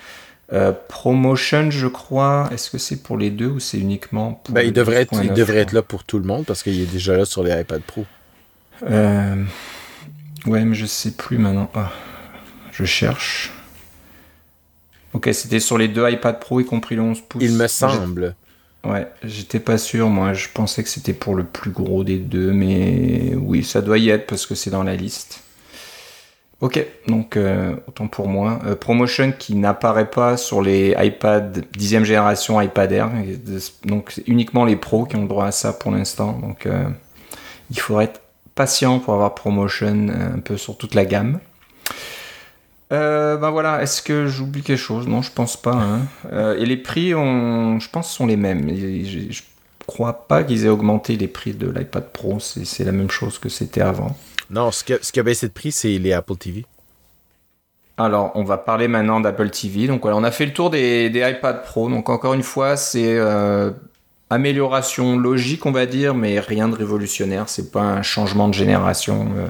[0.52, 4.62] Euh, promotion, je crois, est-ce que c'est pour les deux ou c'est uniquement pour ben,
[4.62, 7.16] il devrait, être, il devrait être là pour tout le monde parce qu'il est déjà
[7.16, 8.06] là sur les iPad Pro.
[8.90, 9.44] Euh,
[10.48, 11.70] ouais, mais je sais plus maintenant.
[11.76, 11.92] Ah,
[12.72, 13.52] je cherche.
[15.14, 17.44] Ok, c'était sur les deux iPad Pro, y compris le 11 pouces.
[17.44, 18.36] Il me semble.
[18.84, 20.34] Ouais, j'étais pas sûr, moi.
[20.34, 24.10] Je pensais que c'était pour le plus gros des deux, mais oui, ça doit y
[24.10, 25.44] être parce que c'est dans la liste.
[26.62, 28.60] Ok, donc euh, autant pour moi.
[28.65, 33.12] Euh, Promotion qui n'apparaît pas sur les iPad 10e génération iPad Air,
[33.86, 36.34] donc uniquement les pros qui ont droit à ça pour l'instant.
[36.34, 36.89] Donc euh,
[37.72, 38.22] il faudrait être
[38.56, 41.39] patient pour avoir Promotion un peu sur toute la gamme.
[42.89, 45.08] ben voilà, est-ce que j'oublie quelque chose?
[45.08, 45.76] Non, je pense pas.
[45.76, 46.56] Hein.
[46.58, 48.67] et les prix, je pense, sont les mêmes.
[48.67, 49.41] Je, je
[49.88, 52.39] crois pas qu'ils aient augmenté les prix de l'iPad Pro.
[52.41, 54.17] C'est la même chose que c'était avant.
[54.50, 56.66] Non, ce, ce qui a baissé de prix, c'est les Apple TV.
[58.00, 59.86] Alors, on va parler maintenant d'Apple TV.
[59.88, 61.90] Donc on a fait le tour des, iPad Pro.
[61.90, 63.72] Donc encore une fois, c'est euh,
[64.30, 67.50] amélioration logique, on va dire, mais rien de révolutionnaire.
[67.50, 69.48] C'est pas un changement de génération euh,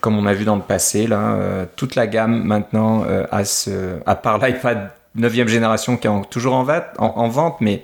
[0.00, 1.08] comme on a vu dans le passé.
[1.10, 3.04] Euh, toute la gamme maintenant
[3.44, 6.66] ce, à part l'iPad 9e génération qui est toujours en,
[6.98, 7.82] en, vente, mais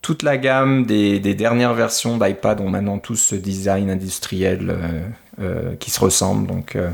[0.00, 4.74] toute la gamme des, des dernières versions d'iPad ont maintenant tous ce design industriel
[5.80, 6.46] qui se ressemblent.
[6.46, 6.90] Donc euh,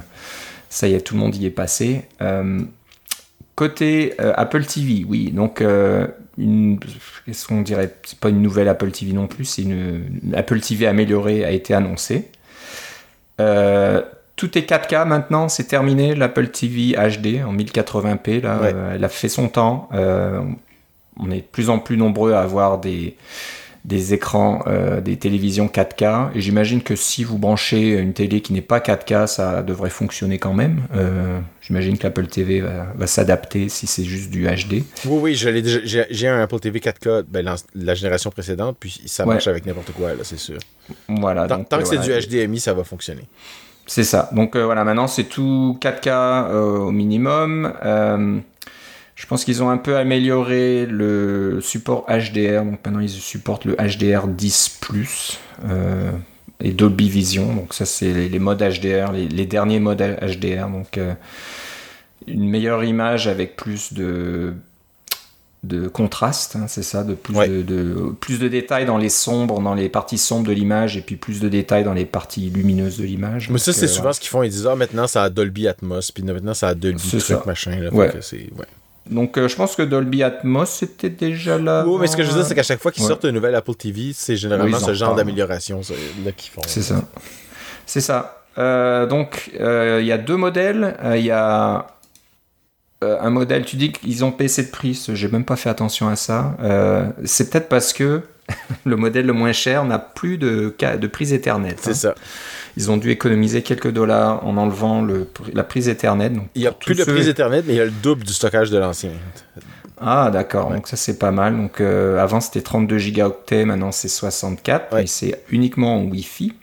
[0.69, 2.03] ça y est, tout le monde y est passé.
[2.21, 2.61] Euh,
[3.55, 5.33] côté Apple TV, oui.
[5.33, 7.95] Donc qu'est-ce qu'on dirait?
[8.05, 11.75] C'est pas une nouvelle Apple TV non plus, c'est une, Apple TV améliorée a été
[11.75, 12.29] annoncée.
[13.39, 16.15] tout est 4K maintenant, c'est terminé.
[16.15, 18.61] L'Apple TV HD en 1080p, là,
[18.95, 19.89] elle a fait son temps.
[19.93, 23.17] on est de plus en plus nombreux à avoir des,
[23.89, 26.33] des écrans, euh, des télévisions 4K.
[26.35, 30.39] Et j'imagine que si vous branchez une télé qui n'est pas 4K, ça devrait fonctionner
[30.39, 30.83] quand même.
[30.95, 34.85] Euh, j'imagine que l'Apple TV va, s'adapter si c'est juste du HD.
[35.07, 39.65] Oui, oui, j'ai un Apple TV 4K ben, la génération précédente, puis ça marche avec
[39.65, 40.59] n'importe quoi, là, c'est sûr.
[41.09, 41.47] Voilà.
[41.49, 43.23] Tant, que c'est du HDMI, ça va fonctionner.
[43.87, 44.29] C'est ça.
[44.33, 47.73] Donc voilà, maintenant c'est tout 4K au minimum.
[49.19, 52.65] Je pense qu'ils ont un peu amélioré le support HDR.
[52.65, 54.81] Donc maintenant, ils supportent le HDR 10
[55.69, 56.13] euh,
[56.61, 57.53] et Dolby Vision.
[57.53, 60.69] Donc ça, c'est les, modes HDR, les, derniers modes HDR.
[60.69, 61.15] Donc euh,
[62.29, 64.55] une meilleure image avec plus de
[65.65, 69.75] de contraste, hein, c'est ça, de plus, de, plus de détails dans les sombres, dans
[69.75, 73.05] les parties sombres de l'image, et puis plus de détails dans les parties lumineuses de
[73.05, 73.51] l'image.
[73.51, 74.45] Mais ça, c'est euh, souvent ce qu'ils font.
[74.45, 77.73] Ils disent, ah, maintenant, ça a Dolby Atmos, puis maintenant, ça a Dolby truc, machin.
[77.73, 78.13] Là, ouais.
[79.11, 81.85] Donc, euh, je pense que Dolby Atmos c'était déjà là.
[81.87, 83.55] Oui, mais ce que je veux dire, c'est qu'à chaque fois qu'ils sortent une nouvelle
[83.55, 85.81] Apple TV, c'est généralement ce genre d'amélioration
[86.25, 86.63] là qu'ils font.
[86.67, 87.03] C'est ça.
[87.87, 88.45] C'est ça.
[88.59, 90.97] Euh, donc, euh, il y a deux modèles.
[91.15, 91.87] Il y a
[93.01, 95.01] un modèle, tu dis qu'ils ont baissé de prix.
[95.13, 96.57] J'ai même pas fait attention à ça.
[97.25, 98.23] c'est peut-être parce que
[98.85, 101.77] le modèle le moins cher n'a plus de, de prise Ethernet.
[101.81, 101.95] C'est hein.
[101.95, 102.15] ça.
[102.79, 106.31] Ils ont dû économiser quelques dollars en enlevant le, la prise Ethernet.
[106.31, 108.33] Donc il n'y a plus de prise Ethernet, mais il y a le double du
[108.33, 109.11] stockage de l'ancien.
[110.01, 111.57] Ah d'accord, donc ça c'est pas mal.
[111.57, 116.55] Donc euh, avant c'était 32 gigaoctets, maintenant c'est 64, mais c'est uniquement en Wi-Fi.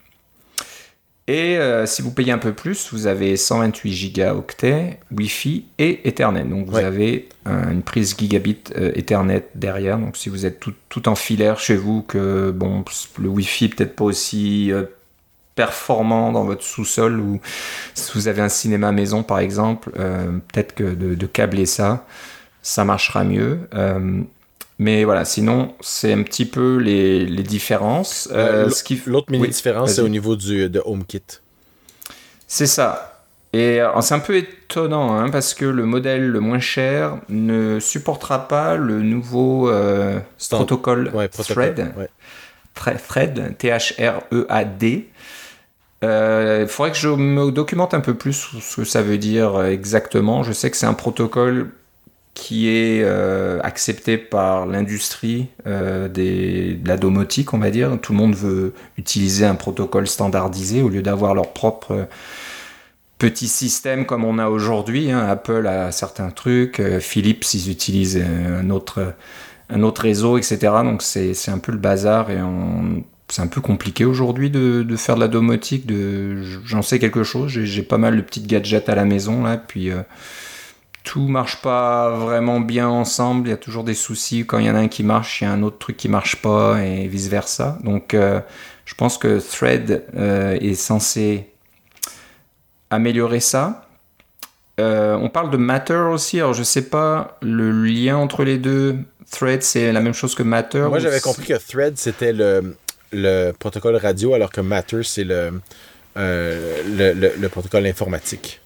[1.27, 6.45] Et euh, si vous payez un peu plus, vous avez 128 gigaoctets Wi-Fi et Ethernet.
[6.45, 9.97] Donc vous avez une prise gigabit euh, Ethernet derrière.
[9.97, 12.85] Donc si vous êtes tout, tout, en filaire chez vous, que bon
[13.19, 14.71] le Wi-Fi peut-être pas aussi
[15.55, 17.39] performant dans votre sous-sol ou
[17.93, 22.05] si vous avez un cinéma maison par exemple, euh, peut-être que de, câbler ça,
[22.61, 23.59] ça marchera mieux.
[23.73, 24.21] Euh,
[24.77, 28.29] mais voilà, sinon, c'est un petit peu les, différences.
[28.33, 28.69] Euh,
[29.05, 31.23] l'autre mini différence, c'est au niveau du, de HomeKit.
[32.47, 33.23] C'est ça.
[33.53, 38.49] Et c'est un peu étonnant hein, parce que le modèle le moins cher ne supportera
[38.49, 39.71] pas le nouveau
[40.49, 41.93] protocole, Thread.
[42.75, 45.07] Thread, T-H-R-E-A-D,
[46.03, 49.55] euh, il faudrait que je me documente un peu plus ce que ça veut dire
[49.55, 50.43] euh, exactement.
[50.43, 51.71] Je sais que c'est un protocole
[52.33, 57.97] qui est euh, accepté par l'industrie de la domotique, on va dire.
[58.01, 62.07] Tout le monde veut utiliser un protocole standardisé au lieu d'avoir leur propre
[63.17, 65.11] petit système comme on a aujourd'hui.
[65.11, 65.25] Hein.
[65.29, 69.13] Apple a certains trucs, Philips, ils utilisent un autre,
[69.69, 70.57] un autre réseau, etc.
[70.83, 75.15] Donc c'est un peu le bazar et on c'est un peu compliqué aujourd'hui de, faire
[75.15, 75.85] de la domotique.
[75.85, 77.49] De, j'en sais quelque chose.
[77.49, 80.01] J'ai, pas mal de petites gadgets à la maison là, puis euh,
[81.03, 83.47] tout marche pas vraiment bien ensemble.
[83.47, 84.45] Il y a toujours des soucis.
[84.45, 86.07] Quand il y en a un qui marche, il y a un autre truc qui
[86.07, 87.79] marche pas et vice versa.
[87.83, 88.41] Donc, euh,
[88.85, 91.49] je pense que Thread euh, est censé
[92.91, 93.87] améliorer ça.
[94.77, 96.39] on parle de Matter aussi.
[96.39, 98.97] Alors, je sais pas le lien entre les deux.
[99.31, 100.85] Thread, c'est la même chose que Matter.
[100.89, 102.75] Moi, j'avais compris que Thread, c'était le
[103.15, 105.51] le protocole radio, alors que Matter, c'est euh,
[106.15, 108.61] le, le, le, protocole informatique.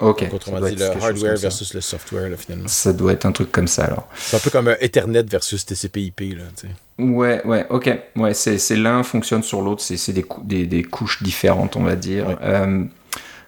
[0.00, 0.28] Ok.
[0.32, 2.68] autrement dit, le hardware versus le software, finalement.
[2.68, 4.08] Ça doit être un truc comme ça, alors.
[4.16, 6.74] C'est un peu comme un Ethernet versus TCP/IP, là, tu sais.
[6.98, 7.90] Ouais, ouais, ok.
[8.16, 12.38] Ouais, c'est l'un fonctionne sur l'autre, c'est des, des, des, couches différentes, on va dire.
[12.42, 12.84] Euh,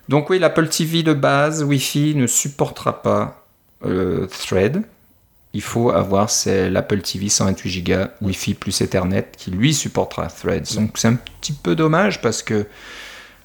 [0.08, 3.46] donc oui, l'Apple TV de base Wi-Fi ne supportera pas
[3.84, 4.82] euh, Thread
[5.54, 10.74] il faut avoir l'Apple TV 128 Go Wi-Fi plus Ethernet qui lui supportera Threads.
[10.74, 12.66] Donc c'est un petit peu dommage parce que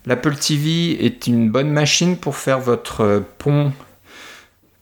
[0.07, 3.71] l'Apple TV est une bonne machine pour faire votre pont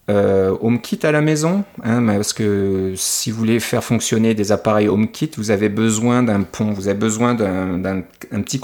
[0.10, 4.88] euh, HomeKit à la maison, hein, parce que si vous voulez faire fonctionner des appareils
[4.88, 8.62] HomeKit, vous avez besoin d'un pont, vous avez besoin d'un petit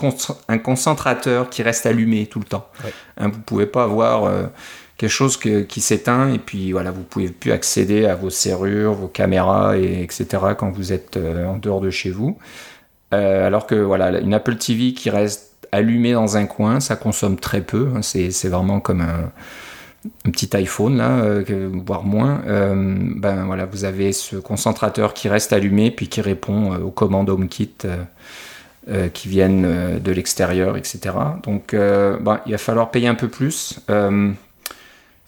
[0.47, 2.69] un concentrateur qui reste allumé tout le temps.
[3.17, 4.45] Hein, vous ne pouvez pas avoir euh,
[4.97, 9.08] quelque chose qui s'éteint et puis voilà, vous pouvez plus accéder à vos serrures, vos
[9.08, 10.25] caméras et etc.
[10.58, 12.38] quand vous êtes euh, en dehors de chez vous.
[13.13, 17.38] Euh, alors que voilà, une Apple TV qui reste allumée dans un coin, ça consomme
[17.38, 17.89] très peu.
[17.95, 18.01] Hein.
[18.01, 19.32] c'est vraiment comme un,
[20.32, 22.41] petit iPhone là, euh, voire moins.
[22.45, 27.73] ben voilà, vous avez ce concentrateur qui reste allumé puis qui répond aux commandes HomeKit.
[29.13, 30.99] qui viennent de l'extérieur, etc.
[31.43, 33.79] Donc, ben, il va falloir payer un peu plus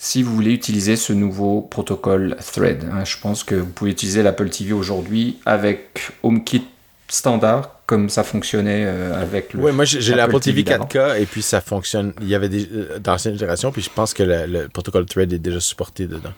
[0.06, 2.88] si vous voulez utiliser ce nouveau protocole Thread.
[2.94, 6.64] Hein, je pense que vous pouvez utiliser l'Apple TV aujourd'hui avec HomeKit
[7.08, 9.64] standard comme ça fonctionnait euh, avec le.
[9.64, 12.14] Oui, moi j'ai l'Apple TV 4K et puis ça fonctionne.
[12.22, 15.40] Il y avait des euh, d'anciennes générations, puis je pense que le, protocole Thread est
[15.40, 16.34] déjà supporté dedans.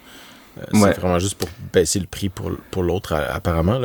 [0.73, 3.81] C'est vraiment juste pour baisser le prix pour, pour l'autre, apparemment.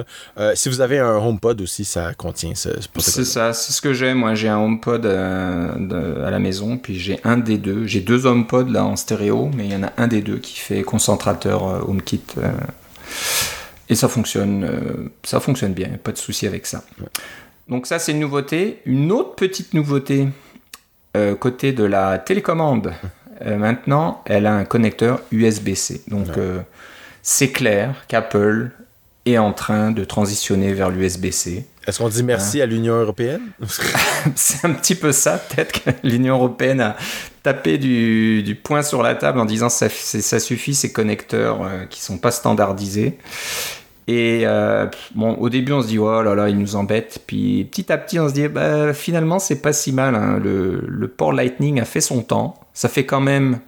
[0.55, 2.71] si vous avez un HomePod aussi, ça contient ce.
[2.99, 4.15] C'est ça, c'est ce que j'ai.
[4.15, 7.87] Moi, j'ai un HomePod à la maison, puis j'ai un des deux.
[7.87, 10.59] J'ai deux HomePod là en stéréo, mais il y en a un des deux qui
[10.59, 12.23] fait concentrateur HomeKit.
[13.89, 16.83] et ça fonctionne, ça fonctionne bien, pas de souci avec ça.
[17.69, 18.81] Donc ça, c'est une nouveauté.
[18.87, 20.29] Une autre petite nouveauté
[21.39, 22.93] côté de la télécommande.
[23.45, 26.03] Euh, maintenant, elle a un connecteur USB-C.
[26.09, 26.61] Donc, euh,
[27.23, 28.71] c'est clair qu'Apple
[29.27, 31.67] est en train de transitionner vers l'USB-C.
[31.87, 32.65] Est-ce qu'on dit merci hein?
[32.65, 33.43] à l'Union européenne?
[34.37, 36.97] C'est un petit peu ça, peut-être que l'Union européenne a
[37.43, 41.65] tapé du, du, poing sur la table en disant ça, ça suffit ces connecteurs qui
[41.65, 43.19] euh, qui sont pas standardisés.
[44.09, 44.45] Et
[45.15, 47.21] bon, au début, on se dit, oh là là, il nous embête.
[47.27, 50.15] Puis petit à petit, on se dit, bah, finalement, c'est pas si mal.
[50.15, 50.41] Hein.
[50.43, 52.59] Le, le, port Lightning a fait son temps.
[52.75, 53.61] Ça fait quand même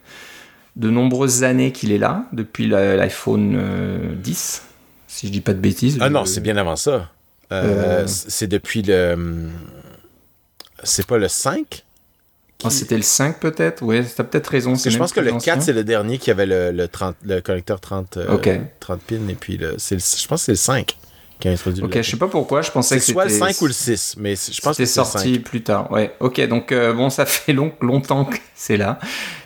[0.76, 4.68] de nombreuses années qu'il est là, depuis l'iPhone 10, euh,
[5.06, 5.98] si je dis pas de bêtises.
[6.00, 7.10] Ah non, c'est bien avant ça.
[7.52, 8.06] Euh, euh.
[8.06, 9.48] C'est depuis le.
[10.82, 11.83] C'est pas le 5
[12.64, 13.82] ah, C'était le 5 peut-être?
[13.82, 14.74] Oui, t'as peut-être raison.
[14.74, 17.80] Je pense que le 4, c'est le dernier qui avait le, le, 30, le connecteur
[17.80, 18.18] 30,
[18.80, 19.28] 30 pins.
[19.28, 20.96] Et puis, le, je pense que c'est le 5
[21.40, 23.12] qui a introduit Ok, je sais pas pourquoi, je pensais que c'était.
[23.12, 25.90] soit le 5 ou le 6, mais je pense que c'est sorti plus tard.
[25.90, 28.98] Ouais, ok, donc euh, bon, ça fait long, longtemps que c'est là.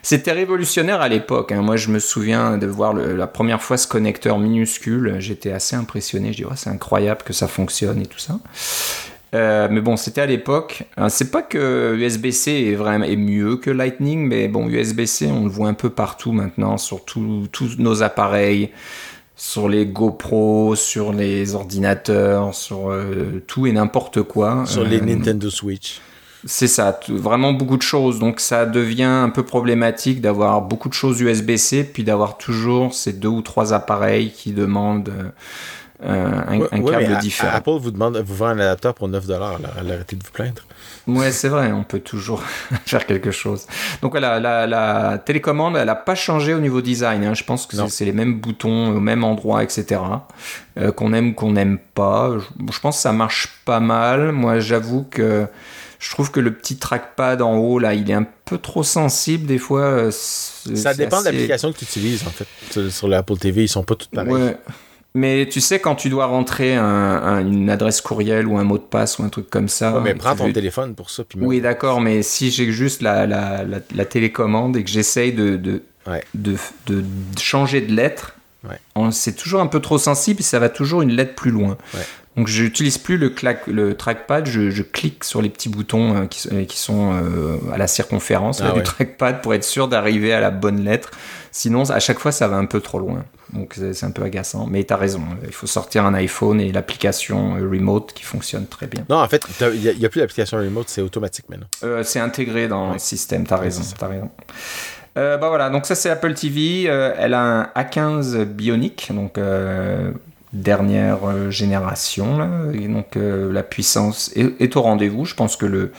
[0.02, 1.52] C'était révolutionnaire à l'époque.
[1.52, 1.62] Hein.
[1.62, 5.16] Moi, je me souviens de voir la première fois ce connecteur minuscule.
[5.18, 6.32] J'étais assez impressionné.
[6.32, 8.38] Je dis, oh, c'est incroyable que ça fonctionne et tout ça.
[9.34, 10.84] Euh, mais bon, c'était à l'époque.
[11.08, 15.50] C'est pas que USB-C est vraiment est mieux que Lightning, mais bon, USB-C, on le
[15.50, 17.48] voit un peu partout maintenant sur tous
[17.78, 18.70] nos appareils
[19.38, 24.64] sur les GoPro, sur les ordinateurs, sur euh, tout et n'importe quoi.
[24.66, 26.00] Sur les euh, Nintendo Switch.
[26.44, 28.18] C'est ça, vraiment beaucoup de choses.
[28.18, 33.12] Donc ça devient un peu problématique d'avoir beaucoup de choses USB-C, puis d'avoir toujours ces
[33.12, 35.12] deux ou trois appareils qui demandent
[36.04, 37.52] euh, un, câble différent.
[37.52, 39.58] Apple vous demande, vous vend un adaptateur pour 9 dollars.
[39.76, 40.62] Arrêtez de vous plaindre.
[41.08, 42.42] Ouais, c'est vrai, on peut toujours
[42.86, 43.66] faire quelque chose.
[44.00, 47.24] Donc voilà, la, télécommande, elle n'a pas changé au niveau design.
[47.24, 47.34] Hein.
[47.34, 50.00] Je pense que c'est les mêmes boutons au même endroit, etc.
[50.78, 52.30] Euh, qu'on aime ou qu'on n'aime pas.
[52.70, 54.30] Je, pense que ça marche pas mal.
[54.30, 55.46] Moi, j'avoue que
[55.98, 59.46] je trouve que le petit trackpad en haut, là, il est un peu trop sensible
[59.46, 59.80] des fois.
[59.80, 62.90] Euh, ça dépend de l'application que tu utilises, en fait.
[62.90, 64.32] Sur, l'Apple TV, ils sont pas tous pareils.
[64.32, 64.56] Ouais.
[65.14, 69.18] Mais tu sais, quand tu dois rentrer une adresse courriel ou un mot de passe
[69.18, 70.00] ou un truc comme ça.
[70.02, 71.24] mais prends ton téléphone pour ça.
[71.36, 75.82] Oui, d'accord, mais si j'ai juste la, la, la, télécommande et que j'essaye de, de,
[76.34, 76.56] de,
[76.86, 77.04] de,
[77.38, 78.34] changer de lettre,
[79.10, 81.76] c'est toujours un peu trop sensible et ça va toujours une lettre plus loin.
[82.38, 83.34] Donc je n'utilise plus le,
[83.66, 87.88] le trackpad, je, clique sur les petits boutons euh, qui, qui, sont euh, à la
[87.88, 91.10] circonférence ah du trackpad pour être sûr d'arriver à la bonne lettre.
[91.50, 93.24] Sinon, à chaque fois, ça va un peu trop loin.
[93.52, 94.66] Donc c'est un peu agaçant.
[94.66, 98.66] Mais tu as raison, il faut sortir un iPhone et l'application euh, Remote qui fonctionne
[98.66, 99.04] très bien.
[99.08, 101.66] Non, en fait, il n'y a, plus l'application Remote, c'est automatique maintenant.
[101.82, 103.82] Euh, c'est intégré dans le système, tu as raison.
[104.00, 104.30] As raison.
[105.16, 106.84] Euh, bah voilà, donc ça c'est Apple TV.
[106.84, 109.40] elle a un A15 Bionic, donc
[110.52, 112.72] dernière génération.
[112.72, 115.24] et donc la puissance est, est au rendez-vous.
[115.24, 115.90] Je pense que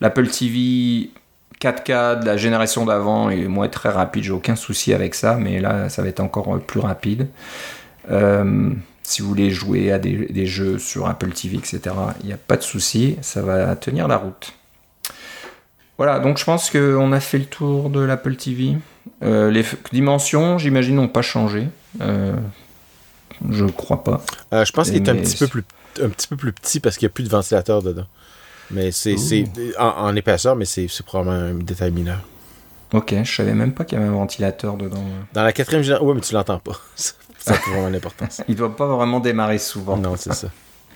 [0.00, 1.10] l'Apple TV
[1.60, 5.60] 4K de la génération d'avant et moi très rapide, j'ai aucun souci avec ça, mais
[5.60, 7.28] là ça va être encore plus rapide.
[8.10, 8.70] Euh,
[9.02, 12.56] si vous voulez jouer à des, jeux sur Apple TV, etc., il n'y a pas
[12.56, 14.52] de souci, ça va tenir la route.
[15.96, 18.76] Voilà, donc je pense qu'on a fait le tour de l'Apple TV.
[19.22, 21.68] Euh, les dimensions, j'imagine, n'ont pas changé.
[22.02, 22.34] Euh,
[23.50, 24.22] je crois pas.
[24.52, 25.64] je pense qu'il est un petit, peu plus,
[26.02, 28.06] un petit peu plus petit parce qu'il n'y a plus de ventilateur dedans.
[28.70, 29.16] Mais c'est
[29.78, 32.20] en, épaisseur, mais c'est probablement un détail mineur.
[32.92, 35.02] Ok, je savais même pas qu'il y avait un ventilateur dedans.
[35.32, 36.80] Dans la quatrième génération, ouais, mais tu l'entends pas.
[36.94, 37.14] ça
[37.54, 38.42] a vraiment l'importance.
[38.48, 39.96] Il doit pas vraiment démarrer souvent.
[39.96, 40.48] Non, c'est ça.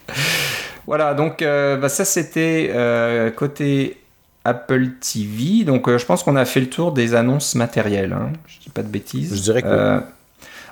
[0.86, 4.00] voilà, donc euh, bah, ça c'était euh, côté
[4.44, 5.64] Apple TV.
[5.64, 8.12] Donc euh, je pense qu'on a fait le tour des annonces matérielles.
[8.12, 8.32] Hein.
[8.46, 9.34] Je dis pas de bêtises.
[9.34, 10.00] Je dirais que.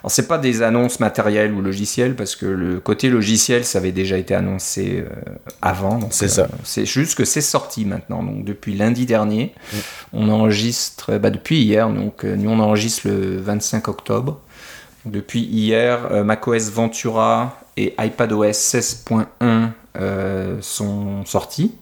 [0.01, 3.91] Alors c'est pas des annonces matérielles ou logicielles parce que le côté logiciel ça avait
[3.91, 5.09] déjà été annoncé euh,
[5.61, 5.99] avant.
[6.09, 6.43] C'est ça.
[6.43, 8.23] Euh, c'est juste que c'est sorti maintenant.
[8.23, 9.77] Donc depuis lundi dernier, mm.
[10.13, 11.89] on enregistre, bah, depuis hier.
[11.89, 14.39] Donc euh, nous on enregistre le 25 octobre.
[15.05, 19.71] depuis hier, macOS Ventura et iPadOS 16.1
[20.61, 21.75] sont sortis.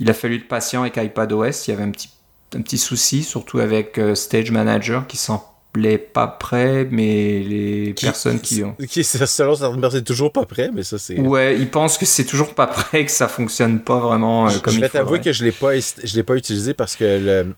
[0.00, 1.66] Il a fallu être patient avec iPadOS.
[1.66, 2.10] Il y avait un petit
[2.56, 8.40] un petit souci, surtout avec Stage Manager qui s'en plaît pas prêt, mais les personnes
[8.40, 8.74] qui ont.
[8.88, 11.18] Qui, selon certaines personnes, toujours pas prêt, mais ça c'est.
[11.18, 14.72] Ouais, ils pensent que c'est toujours pas prêt, que ça fonctionne pas vraiment euh, comme
[14.72, 17.54] je il vais t'avouer que je l'ai pas, je l'ai pas utilisé parce que le,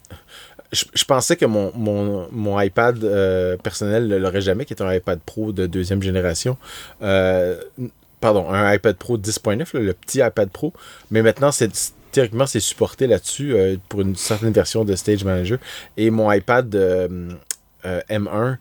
[0.73, 4.93] je, pensais que mon, mon, mon iPad euh, personnel ne l'aurait jamais, qui est un
[4.93, 6.57] iPad Pro de deuxième génération.
[7.03, 7.61] Euh,
[8.21, 10.73] pardon, un iPad Pro 10.9, le petit iPad Pro.
[11.11, 11.71] Mais maintenant, c'est
[12.11, 15.59] théoriquement, c'est supporté là-dessus euh, pour une certaine version de Stage Manager.
[15.97, 16.75] Et mon iPad
[17.85, 18.57] M1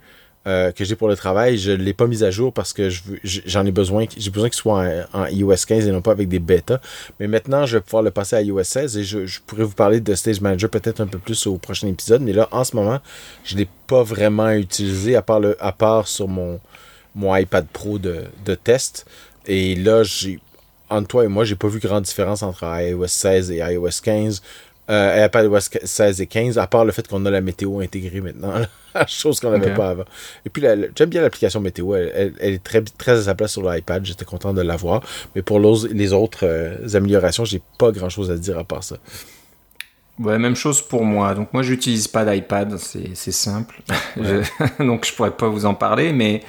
[0.48, 2.90] euh, que j'ai pour le travail, je ne l'ai pas mis à jour parce que
[3.24, 6.40] j'en ai besoin, j'ai besoin qu'il soit en, iOS 15 et non pas avec des
[6.40, 6.80] bêtas.
[7.20, 10.02] Mais maintenant, je vais pouvoir le passer à iOS 16 et je, pourrais vous parler
[10.02, 12.24] de Stage Manager peut-être un peu plus au prochain épisode.
[12.24, 13.00] Mais là, en ce moment,
[13.44, 16.60] je ne l'ai pas vraiment utilisé à part, sur mon,
[17.16, 19.06] iPad Pro de, de test.
[19.46, 20.40] Et là, j'ai
[20.90, 24.42] entre toi et moi, j'ai pas vu grande différence entre iOS 16 et iOS 15.
[24.92, 25.50] Euh, iPad
[25.84, 28.54] 16 et 15, à part le fait qu'on a la météo intégrée maintenant,
[29.08, 30.04] chose qu'on n'avait pas avant.
[30.46, 34.06] Et puis, j'aime bien l'application météo, elle, est très, très à sa place sur l'iPad,
[34.06, 35.02] j'étais content de l'avoir.
[35.34, 38.98] Mais pour les autres euh, améliorations, j'ai pas grand chose à dire à part ça.
[40.20, 41.36] Ouais, même chose pour moi.
[41.36, 43.82] Donc moi, j'utilise pas d'iPad, c'est simple.
[44.80, 46.44] donc je pourrais pas vous en parler, mais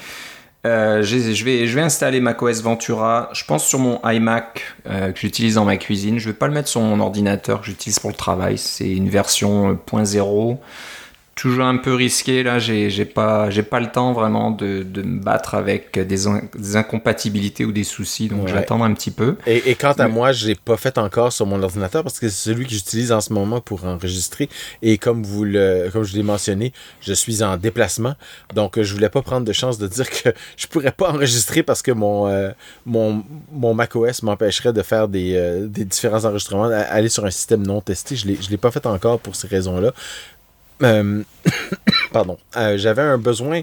[0.64, 5.18] euh, je, vais, je vais installer macOS Ventura, je pense sur mon iMac euh, que
[5.18, 6.18] j'utilise dans ma cuisine.
[6.18, 8.58] Je vais pas le mettre sur mon ordinateur que j'utilise pour le travail.
[8.58, 10.58] C'est une version 0.0
[11.34, 12.58] toujours un peu risqué là.
[12.58, 16.26] J'ai, j'ai pas, j'ai pas le temps vraiment de, de me battre avec des,
[16.76, 19.36] incompatibilités ou des soucis, donc j'attends un petit peu.
[19.46, 22.28] Et, et quant à moi, je l'ai pas fait encore sur mon ordinateur parce que
[22.28, 24.48] c'est celui que j'utilise en ce moment pour enregistrer.
[24.82, 28.14] Et comme vous le, comme je l'ai mentionné, je suis en déplacement,
[28.54, 31.82] donc je voulais pas prendre de chance de dire que je pourrais pas enregistrer parce
[31.82, 32.50] que mon euh,
[32.86, 37.66] mon mon macOS m'empêcherait de faire des, euh, des différents enregistrements, aller sur un système
[37.66, 38.16] non testé.
[38.16, 39.92] Je l'ai, je l'ai pas fait encore pour ces raisons-là.
[40.82, 41.22] Euh,
[42.12, 42.38] pardon.
[42.56, 43.62] Euh, j'avais un besoin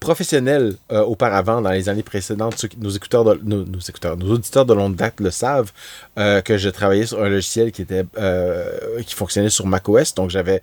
[0.00, 2.64] professionnel euh, auparavant, dans les années précédentes.
[2.78, 5.72] nos auditeurs de longue date le savent
[6.16, 10.14] que je travaillais sur un logiciel qui qui fonctionnait sur macOS.
[10.14, 10.62] Donc j'avais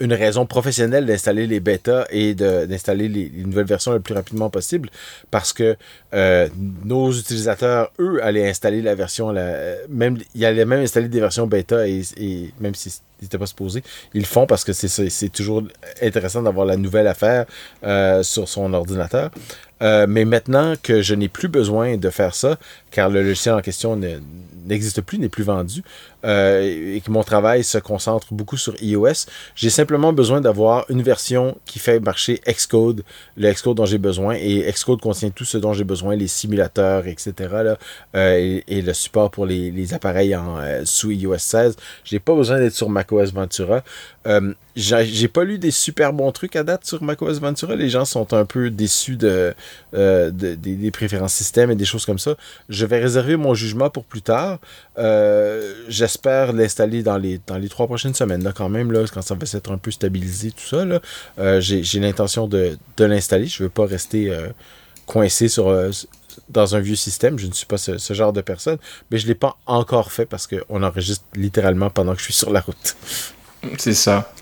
[0.00, 4.90] une raison professionnelle d'installer les bêtas et d'installer les, nouvelles versions le plus rapidement possible
[5.30, 5.76] parce que
[6.84, 11.46] nos utilisateurs, eux, allaient installer la version, la, même, ils allaient même installer des versions
[11.46, 12.02] bêta et,
[12.60, 13.82] même si n'étaient pas supposés.
[14.14, 15.62] Ils le font parce que c'est toujours
[16.00, 17.46] intéressant d'avoir la nouvelle affaire
[17.84, 19.30] euh, sur son ordinateur.
[19.82, 22.58] Euh, mais maintenant que je n'ai plus besoin de faire ça,
[22.90, 23.98] car le logiciel en question
[24.66, 25.82] n'existe plus, n'est plus vendu,
[26.24, 31.02] euh, et que mon travail se concentre beaucoup sur iOS, j'ai simplement besoin d'avoir une
[31.02, 33.02] version qui fait marcher Xcode,
[33.36, 37.06] le Xcode dont j'ai besoin, et Xcode contient tout ce dont j'ai besoin, les simulateurs,
[37.06, 37.32] etc.,
[37.64, 37.78] là,
[38.38, 41.76] et, le support pour les, appareils en, sous iOS 16.
[42.04, 43.82] Je n'ai pas besoin d'être sur macOS Ventura.
[44.26, 47.74] Euh, j'ai pas lu des super bons trucs à date sur macOS Ventura.
[47.74, 49.54] Les gens sont un peu déçus de,
[49.94, 52.36] euh, des préférences système et des choses comme ça.
[52.86, 54.58] Vais réserver mon jugement pour plus tard.
[54.98, 59.22] Euh, j'espère l'installer dans les, dans les trois prochaines semaines, là, quand même, là, quand
[59.22, 61.60] ça va s'être un peu stabilisé, tout ça.
[61.60, 63.46] J'ai l'intention de, l'installer.
[63.46, 64.32] Je veux pas rester
[65.06, 65.74] coincé sur,
[66.48, 67.38] dans un vieux système.
[67.38, 68.78] Je ne suis pas ce, ce genre de personne,
[69.10, 72.34] mais je ne l'ai pas encore fait parce qu'on enregistre littéralement pendant que je suis
[72.34, 72.96] sur la route.
[73.78, 74.32] C'est ça.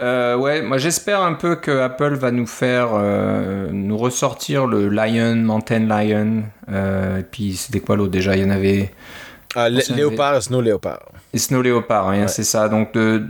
[0.00, 4.88] Euh, ouais, moi j'espère un peu que Apple va nous faire euh, nous ressortir le
[4.88, 6.44] Lion, Mountain Lion.
[6.70, 8.36] Euh, et puis c'était quoi l'autre déjà?
[8.36, 8.92] Il y en avait.
[9.54, 11.00] Ah, Léopard, Snow Léopard.
[11.32, 12.68] Et Snow Léopard, hein, c'est ça.
[12.68, 13.24] Donc de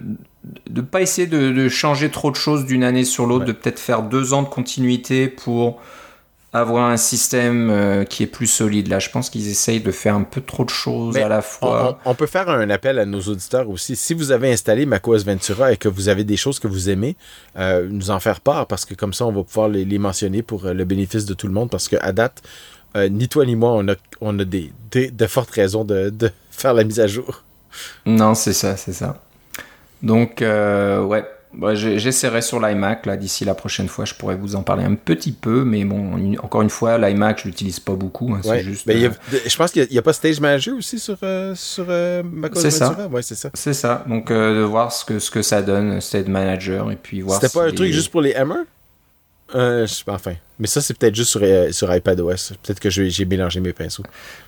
[0.71, 3.79] ne pas essayer de, de, changer trop de choses d'une année sur l'autre, de peut-être
[3.79, 5.81] faire deux ans de continuité pour
[6.53, 8.89] avoir un système euh, qui est plus solide.
[8.89, 11.99] Là, je pense qu'ils essayent de faire un peu trop de choses à la fois.
[12.05, 13.97] On, peut faire un appel à nos auditeurs aussi.
[13.97, 17.17] Si vous avez installé macOS Ventura et que vous avez des choses que vous aimez,
[17.59, 20.65] euh, nous en faire part parce que comme ça, on va pouvoir les, mentionner pour
[20.65, 22.43] euh, le bénéfice de tout le monde parce qu'à date,
[22.97, 26.75] ni toi ni moi, on a, on a des, de fortes raisons de, de faire
[26.75, 27.45] la mise à jour.
[28.07, 29.23] Non, c'est ça, c'est ça.
[30.03, 31.25] Donc, ouais,
[31.55, 34.95] bah, J'essaierai sur l'iMac, là, d'ici la prochaine fois, je pourrais vous en parler un
[34.95, 38.35] petit peu, mais bon, encore une fois, l'iMac, je l'utilise pas beaucoup.
[38.35, 39.11] Hein, juste, euh,
[39.47, 42.23] je pense qu'il n'y a, pas Stage Manager aussi sur, euh, sur euh,
[42.55, 43.09] C'est ça.
[43.11, 43.51] Ouais, c'est ça.
[43.55, 44.05] C'est ça.
[44.09, 47.41] Donc, de voir ce que, ce que ça donne, Stage Manager, et puis voir.
[47.41, 48.65] C'était pas un truc juste pour les Hammer?
[49.55, 52.55] Euh, enfin, mais ça, c'est peut-être juste sur, euh, sur iPadOS.
[52.63, 54.03] Peut-être que j'ai mélangé mes pinceaux.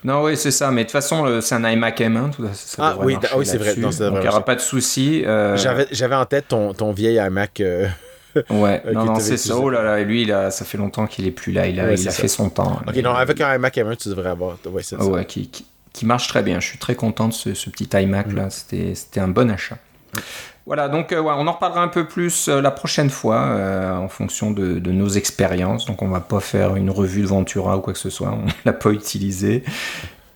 [0.05, 0.71] Non, oui, c'est ça.
[0.71, 2.31] Mais de toute façon, c'est un iMac M1.
[2.33, 3.75] Tout ça, ah, oui, ah oui c'est vrai.
[3.77, 5.23] Donc, il n'y aura pas de souci.
[5.25, 5.57] Euh...
[5.91, 7.61] J'avais en tête ton, ton vieil iMac.
[7.61, 7.89] Euh,
[8.51, 9.57] ouais, non, non, c'est ça.
[9.57, 11.67] Oh là là, lui, ça fait longtemps qu'il est plus là.
[11.67, 12.81] Il a, il a fait son temps.
[12.87, 14.59] Ok, non, avec un iMac M1, tu devrais avoir.
[14.67, 15.51] Ouais, c'est ouais, qui,
[15.93, 16.61] qui, marche très bien.
[16.61, 18.47] Je suis très content de ce, ce petit iMac là.
[18.47, 18.95] Mm.
[18.95, 19.79] C'était un bon achat.
[20.71, 24.07] Voilà, donc euh, on en reparlera un peu plus euh, la prochaine fois euh, en
[24.09, 25.85] fonction de, nos expériences.
[25.85, 28.47] Donc on va pas faire une revue de Ventura ou quoi que ce soit, on
[28.65, 29.65] l'a pas utilisé.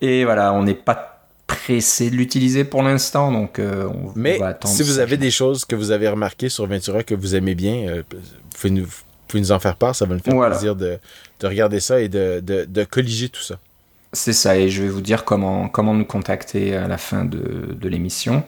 [0.00, 4.74] Et voilà, on n'est pas pressé de l'utiliser pour l'instant, donc on, Mais va attendre.
[4.74, 8.02] si vous avez des choses que vous avez remarquées sur Ventura que vous aimez bien,
[8.10, 8.18] vous,
[8.56, 9.94] pouvez nous, vous pouvez nous en faire part.
[9.94, 10.56] Ça va nous faire Voilà.
[10.56, 10.98] plaisir de,
[11.38, 13.60] de regarder ça et de, de, de colliger tout ça.
[14.12, 17.72] C'est ça, et je vais vous dire comment, comment nous contacter à la fin de,
[17.72, 18.42] de l'émission.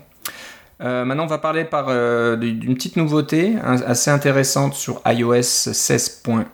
[0.82, 5.40] Euh, maintenant, on va parler par euh, d'une petite nouveauté hein, assez intéressante sur iOS
[5.40, 6.44] 16.1,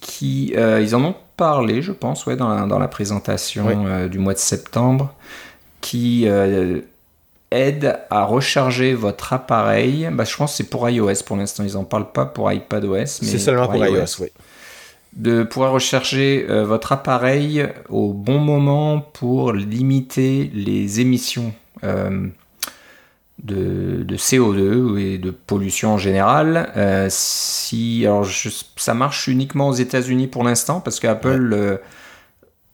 [0.00, 4.08] qui euh, ils en ont parlé, je pense, ouais, dans la, dans la présentation Oui.
[4.08, 5.12] du mois de septembre,
[5.80, 6.26] qui
[7.50, 10.08] aide à recharger votre appareil.
[10.12, 11.64] Bah, je pense que c'est pour iOS pour l'instant.
[11.64, 14.28] Ils en parlent pas pour iPadOS, mais C'est seulement pour iOS, oui.
[15.14, 21.52] de pouvoir recharger euh, votre appareil au bon moment pour limiter les émissions
[21.84, 22.26] euh,
[23.42, 26.72] de, de CO2 et de pollution en général.
[26.76, 31.76] Euh, si, alors je- ça marche uniquement aux États-Unis pour l'instant parce qu'Apple euh,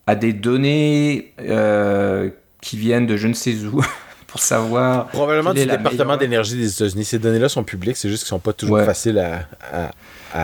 [0.07, 2.31] a des données euh,
[2.63, 3.83] qui viennent de je ne sais où
[4.27, 5.09] pour savoir.
[5.09, 7.05] Probablement du département d'énergie des États-Unis.
[7.05, 8.85] Ces données-là sont publiques, c'est juste qu'elles sont pas toujours Ouais.
[8.87, 9.91] faciles à, à,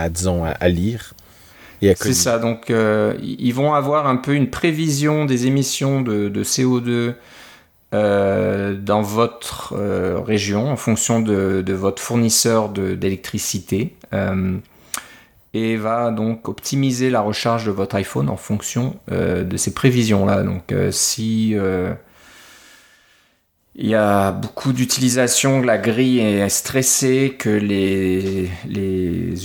[0.04, 1.14] à, disons, à, lire
[1.96, 2.70] C'est ça, donc
[3.22, 7.14] ils vont avoir un peu une prévision des émissions de, de CO2
[7.92, 14.58] euh, dans votre euh, région en fonction de, votre fournisseur d'électricité euh,
[15.54, 20.44] et va donc optimiser la recharge de votre iPhone en fonction de ces prévisions-là.
[20.44, 21.56] Donc euh, si
[23.76, 28.50] il y a beaucoup d'utilisation, la grille est stressée, que les,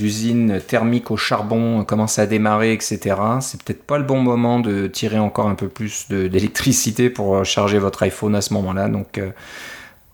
[0.04, 3.16] usines thermiques au charbon commencent à démarrer, etc.
[3.42, 7.78] C'est peut-être pas le bon moment de tirer encore un peu plus d'électricité pour charger
[7.78, 8.90] votre iPhone à ce moment-là.
[8.90, 9.32] Donc, euh,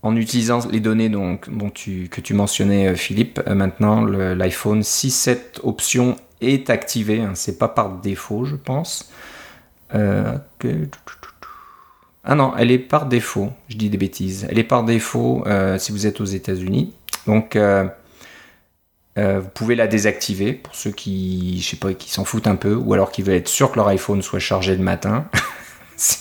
[0.04, 6.16] en utilisant les données que tu mentionnais, euh, Philippe, euh, maintenant l'iPhone 6, cette option
[6.42, 7.22] est activée.
[7.22, 7.32] hein.
[7.36, 9.12] C'est pas par défaut, je pense.
[9.94, 10.38] Euh,
[12.24, 13.52] ah non, elle est par défaut.
[13.68, 14.48] Je dis des bêtises.
[14.50, 16.94] Elle est par défaut euh, si vous êtes aux États-Unis.
[17.26, 17.86] Donc, euh,
[19.18, 22.56] euh, vous pouvez la désactiver pour ceux qui, je sais pas, qui s'en foutent un
[22.56, 25.26] peu, ou alors qui veulent être sûrs que leur iPhone soit chargé le matin.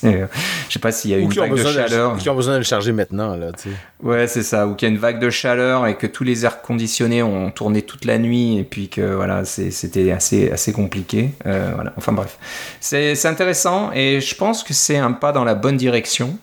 [0.04, 0.26] Euh,
[0.68, 2.16] je sais pas s'il y a Ou une vague de chaleur.
[2.16, 3.36] qui ont besoin de le charger maintenant.
[3.36, 3.76] Là, tu sais.
[4.02, 4.66] Ouais, c'est ça.
[4.66, 7.50] Ou qu'il y a une vague de chaleur et que tous les airs conditionnés ont
[7.50, 11.30] tourné toute la nuit et puis que voilà, c'était assez, assez compliqué.
[11.46, 11.92] Euh, voilà.
[11.96, 12.38] Enfin bref,
[12.80, 16.38] c'est intéressant et je pense que c'est un pas dans la bonne direction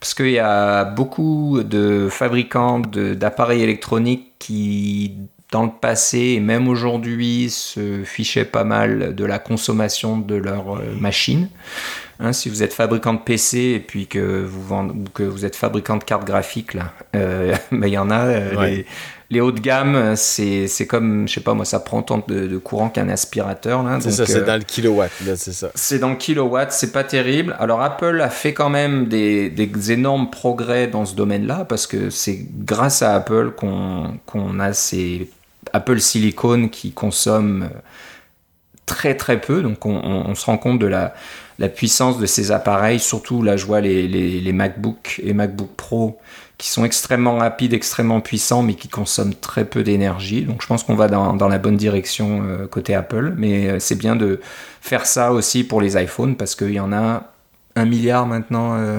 [0.00, 5.14] parce qu'il y a beaucoup de fabricants d'appareils électroniques qui
[5.52, 10.76] dans le passé et même aujourd'hui se fichaient pas mal de la consommation de leurs
[10.76, 11.48] euh, machines.
[12.18, 15.44] Hein, si vous êtes fabricant de PC et puis que vous vendez, ou que vous
[15.44, 18.20] êtes fabricant de cartes graphiques là, euh, ben, il y en a.
[18.26, 18.70] euh, Ouais.
[18.70, 18.86] les,
[19.28, 22.46] les hauts de gamme, c'est c'est comme, je sais pas moi, ça prend autant de,
[22.46, 23.98] de courant qu'un aspirateur là.
[24.00, 25.10] C'est ça, c'est euh, dans le kilowatt.
[25.36, 25.70] C'est ça.
[25.74, 27.54] c'est dans le kilowatt, c'est pas terrible.
[27.58, 32.08] Alors Apple a fait quand même des, des énormes progrès dans ce domaine-là parce que
[32.08, 35.28] c'est grâce à Apple qu'on qu'on a ces
[35.72, 37.68] Apple Silicon qui consomment
[38.86, 39.60] très très peu.
[39.62, 41.14] Donc on, on- on se rend compte de la,
[41.58, 43.00] la puissance de ces appareils.
[43.00, 46.18] Surtout là, je vois les, les, les MacBook et MacBook Pro
[46.58, 50.42] qui sont extrêmement rapides, extrêmement puissants, mais qui consomment très peu d'énergie.
[50.42, 53.34] Donc je pense qu'on va dans, dans la bonne direction euh, côté Apple.
[53.36, 54.40] Mais euh, c'est bien de
[54.80, 57.24] faire ça aussi pour les iPhones parce qu'il y en a
[57.74, 58.98] un milliard maintenant euh,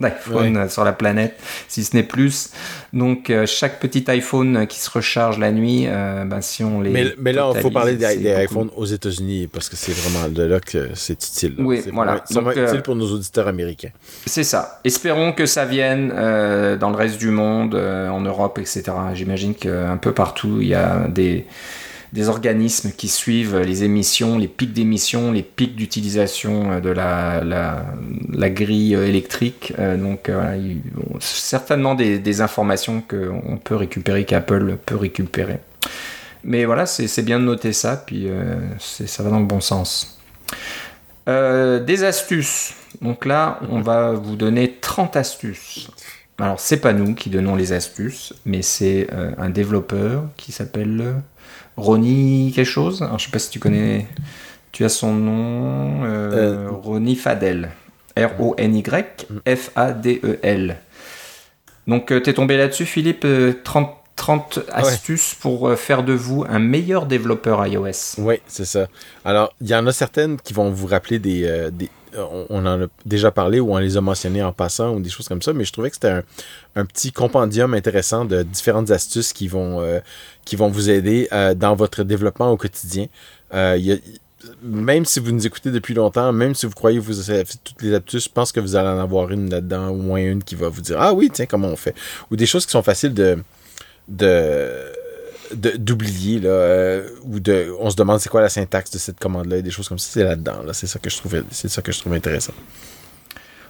[0.00, 1.38] d'iPhone euh, sur la planète,
[1.68, 2.50] si ce n'est plus.
[2.92, 6.90] Donc euh, chaque petit iPhone qui se recharge la nuit, euh, ben, si on les...
[6.90, 10.28] Mais, mais là, il faut parler des, des iPhones aux États-Unis parce que c'est vraiment
[10.28, 11.54] de là que c'est utile.
[11.56, 11.64] là.
[11.64, 12.22] Oui, voilà.
[12.24, 13.90] C'est vraiment euh, utile pour nos auditeurs américains.
[14.26, 14.80] C'est ça.
[14.84, 18.84] Espérons que ça vienne euh, dans le reste du monde, euh, en Europe, etc.
[19.14, 21.46] J'imagine qu'un peu partout, il y a des,
[22.12, 27.42] des organismes qui suivent les émissions, les pics d'émissions, les pics d'utilisation euh, de la,
[27.42, 29.72] la, grille électrique.
[29.78, 30.74] Euh, donc, euh,
[31.20, 35.58] certainement des, des informations qu'on peut récupérer, qu'Apple peut récupérer.
[36.44, 38.28] Mais voilà, c'est bien de noter ça, puis
[38.78, 40.20] ça va dans le bon sens.
[41.26, 42.72] Des astuces.
[43.02, 45.88] Donc là, on va vous donner 30 astuces.
[46.38, 51.16] Alors, c'est pas nous qui donnons les astuces, mais c'est un développeur qui s'appelle
[51.76, 53.02] Ronnie quelque chose.
[53.02, 54.06] Alors, je sais pas si tu connais.
[54.72, 56.04] Tu as son nom.
[56.04, 56.70] euh, Euh.
[56.70, 57.70] Ronnie Fadel.
[59.46, 60.76] R-O-N-Y-F-A-D-E-L.
[61.86, 63.24] Donc, tu es tombé là-dessus, Philippe.
[63.24, 68.16] euh, 30, 30 astuces pour euh, faire de vous un meilleur développeur iOS.
[68.18, 68.86] Oui, c'est ça.
[69.24, 71.44] Alors, il y en a certaines qui vont vous rappeler des.
[71.44, 74.94] euh, des on, on en a déjà parlé ou on les a mentionnées en passant
[74.94, 76.22] ou des choses comme ça, mais je trouvais que c'était
[76.74, 80.00] un, petit compendium intéressant de différentes astuces qui vont, euh,
[80.52, 83.06] vous aider euh, dans votre développement au quotidien.
[83.54, 83.96] Euh,
[84.62, 87.58] même si vous nous écoutez depuis longtemps, même si vous croyez que vous avez fait
[87.64, 90.42] toutes les astuces, je pense que vous allez en avoir une là-dedans, au moins une
[90.42, 91.94] qui va vous dire Ah oui, tiens, comment on fait
[92.30, 93.38] Ou des choses qui sont faciles de
[95.54, 99.46] d'oublier là euh, ou de on se demande c'est quoi la syntaxe de cette commande
[99.46, 101.68] là et des choses comme ça c'est là-dedans là c'est ça que je trouvais c'est
[101.68, 102.54] ça que je trouve intéressant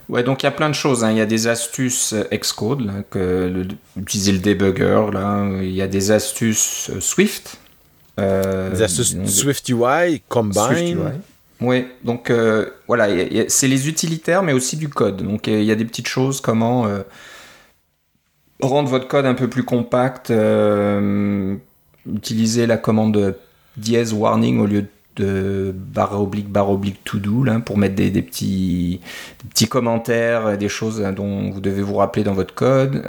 [0.08, 1.02] Ouais, donc il y a plein de choses.
[1.02, 1.10] Hein.
[1.10, 3.66] Il y a des astuces Xcode, que
[3.96, 5.06] utiliser le debugger.
[5.12, 5.48] Là.
[5.60, 7.58] Il y a des astuces Swift,
[8.18, 11.20] euh, des astuces Swift UI, Combine.
[11.60, 13.08] Oui, donc euh, voilà,
[13.48, 15.22] c'est les utilitaires, mais aussi du code.
[15.22, 17.02] Donc il y a des petites choses, comment euh,
[18.60, 20.30] rendre votre code un peu plus compact,
[22.14, 23.34] utiliser la commande
[23.76, 24.86] dièse warning au lieu
[25.16, 29.00] de barre oblique, barre oblique to do, là, pour mettre des, petits,
[29.70, 33.02] commentaires, des choses dont vous devez vous rappeler dans votre code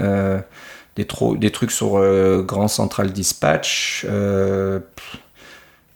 [0.98, 4.80] des, des trucs sur euh, Grand Central Dispatch, euh,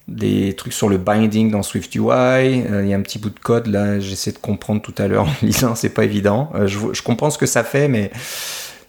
[0.07, 2.01] des trucs sur le binding dans SwiftUI.
[2.11, 5.07] Euh, il y a un petit bout de code là, j'essaie de comprendre tout à
[5.07, 6.51] l'heure en lisant, c'est pas évident.
[6.65, 8.11] Je, comprends ce que ça fait, mais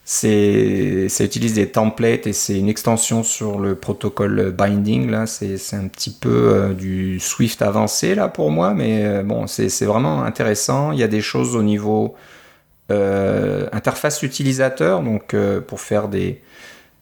[0.04, 5.26] c'est ça utilise des templates et c'est une extension sur le protocole binding là.
[5.26, 10.92] C'est un petit peu du Swift avancé là pour moi, mais bon, c'est vraiment intéressant.
[10.92, 12.16] Il y a des choses au niveau
[12.92, 16.42] euh, interface utilisateur, donc euh, pour faire des,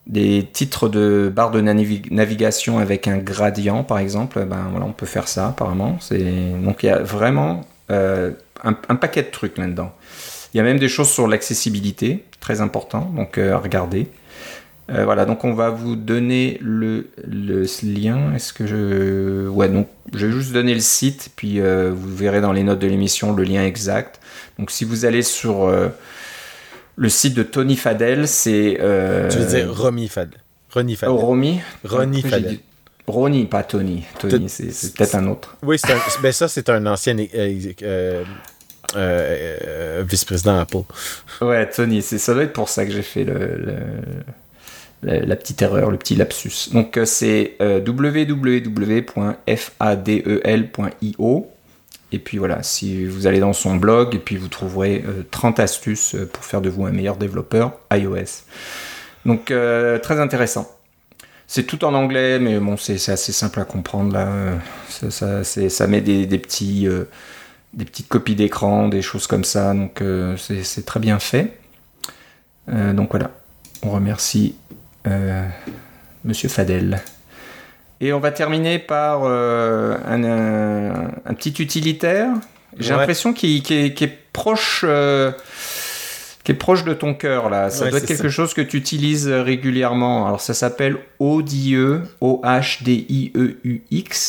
[0.07, 5.07] des titres de barre de navigation avec un gradient par exemple, ben voilà, on peut
[5.07, 5.99] faire ça apparemment.
[6.63, 8.31] Donc il y a vraiment euh,
[8.63, 9.93] un, paquet de trucs là-dedans.
[10.53, 14.09] Il y a même des choses sur l'accessibilité, très important, donc à regarder.
[14.89, 18.35] voilà, donc on va vous donner le, le lien.
[18.35, 19.47] Est-ce que je.
[19.49, 22.89] Ouais, donc je vais juste donner le site, puis vous verrez dans les notes de
[22.89, 24.21] l'émission le lien exact.
[24.61, 25.89] Donc si vous allez sur euh,
[26.97, 28.77] le site de Tony Fadel, c'est...
[28.79, 30.39] Euh, tu veux dire Romy Fadel.
[30.71, 31.15] Ronnie Fadel.
[31.15, 32.59] Oh, Romy Ronnie Fadel.
[33.07, 34.05] Ronnie, pas Tony.
[34.19, 35.57] Tony, c'est peut-être un autre.
[35.63, 35.79] Oui,
[36.23, 37.17] ben ça, c'est un ancien
[38.97, 40.83] euh, vice-président Apple.
[41.41, 43.77] Ouais, Tony, ça doit être pour ça que j'ai fait le,
[45.03, 46.71] la, petite erreur, le petit lapsus.
[46.73, 49.11] Donc, c'est www.fadel.io
[52.13, 55.63] et puis voilà, si vous allez dans son blog, et puis vous trouverez 30 euh,
[55.63, 58.45] astuces euh, pour faire de vous un meilleur développeur iOS.
[59.25, 60.71] Donc euh, très intéressant.
[61.47, 64.29] C'est tout en anglais, mais bon, c'est assez simple à comprendre là.
[64.89, 66.87] Ça, met des, petits,
[67.75, 69.75] des petites copies d'écran, des choses comme ça.
[69.75, 70.03] Donc
[70.37, 71.59] c'est très bien fait.
[72.69, 73.31] donc voilà,
[73.83, 74.55] on remercie
[76.25, 77.01] Monsieur Fadel.
[78.03, 82.31] Et on va terminer par euh, un, petit utilitaire.
[82.79, 84.85] J'ai l'impression qu'il est, proche.
[86.41, 87.71] Euh, qui est proche de ton cœur là.
[87.71, 90.27] Ça doit être quelque chose que tu utilises régulièrement.
[90.27, 91.77] Alors ça s'appelle ODIE,
[92.21, 93.25] O-H-D-I-E-U-X,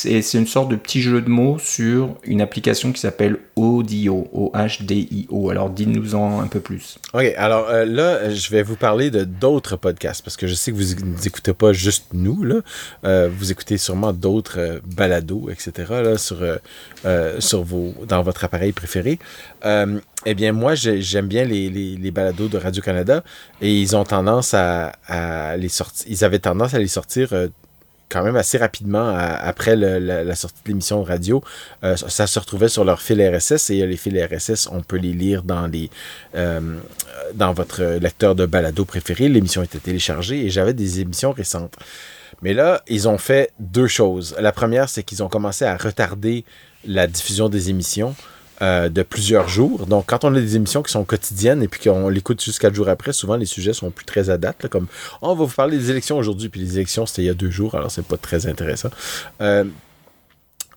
[0.06, 4.28] et c'est une sorte de petit jeu de mots sur une application qui s'appelle Audio,
[4.34, 5.50] O-H-D-I-O.
[5.50, 7.00] Alors dis-nous-en un peu plus.
[7.14, 10.72] Ok, alors euh, là, je vais vous parler de d'autres podcasts parce que je sais
[10.72, 12.56] que vous n'écoutez pas juste nous là.
[13.06, 15.72] Euh, vous écoutez sûrement d'autres euh, balados, etc.
[16.04, 16.40] Là, sur
[17.40, 19.20] sur vos dans votre appareil préféré
[20.26, 23.24] eh bien, moi, j'aime bien les, les, balados de Radio-Canada
[23.62, 24.94] et ils ont tendance à,
[25.58, 26.08] les sortir.
[26.10, 27.50] Ils avaient tendance à les sortir euh,
[28.10, 31.42] quand même assez rapidement après la, sortie de l'émission de radio.
[31.84, 35.14] Euh, ça se retrouvait sur leur fil RSS et les fils RSS, on peut les
[35.14, 35.90] lire dans les
[36.36, 36.78] euh,
[37.34, 39.30] dans votre lecteur de balado préféré.
[39.30, 41.76] L'émission était téléchargée et j'avais des émissions récentes.
[42.42, 44.36] Mais là, ils ont fait deux choses.
[44.40, 46.44] La première, c'est qu'ils ont commencé à retarder
[46.86, 48.16] la diffusion des émissions.
[48.62, 49.88] Euh, de plusieurs jours.
[49.88, 52.76] Donc, quand on a des émissions qui sont quotidiennes et puis qu'on l'écoute jusqu'à quatre
[52.76, 54.68] jours après, souvent les sujets sont plus très à date.
[54.68, 54.86] comme
[55.24, 57.50] on va vous parler des élections aujourd'hui, puis les élections c'était il y a deux
[57.50, 58.92] jours, alors c'est pas très intéressant.
[59.42, 59.64] Euh,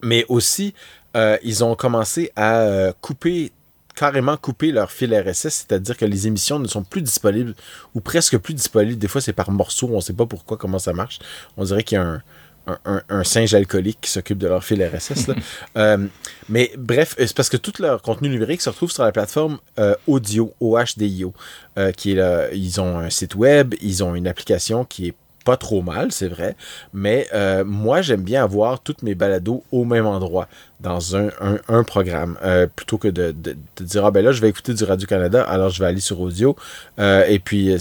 [0.03, 0.73] mais aussi,
[1.15, 3.53] euh, ils ont commencé à couper
[3.95, 7.55] carrément couper leur fil RSS, c'est-à-dire que les émissions ne sont plus disponibles
[7.95, 8.99] ou presque plus disponibles.
[8.99, 11.19] Des fois, c'est par morceaux, on ne sait pas pourquoi, comment ça marche.
[11.59, 12.23] On dirait qu'il y a un,
[12.67, 15.31] un, singe alcoolique qui s'occupe de leur fil RSS.
[15.77, 16.07] Euh,
[16.49, 19.95] mais bref, c'est parce que tout leur contenu numérique se retrouve sur la plateforme euh,
[20.07, 21.33] Audio, OHDIO,
[21.79, 25.15] euh, qui est là, ils ont un site web, ils ont une application qui est
[25.45, 26.57] pas trop mal, c'est vrai,
[26.93, 30.49] mais euh, moi j'aime bien avoir toutes mes balados au même endroit,
[30.81, 31.29] dans un,
[31.69, 33.35] un, programme, euh, plutôt que de,
[33.81, 36.57] dire, ah ben là je vais écouter du Radio-Canada, alors je vais aller sur audio,
[36.99, 37.77] euh, et puis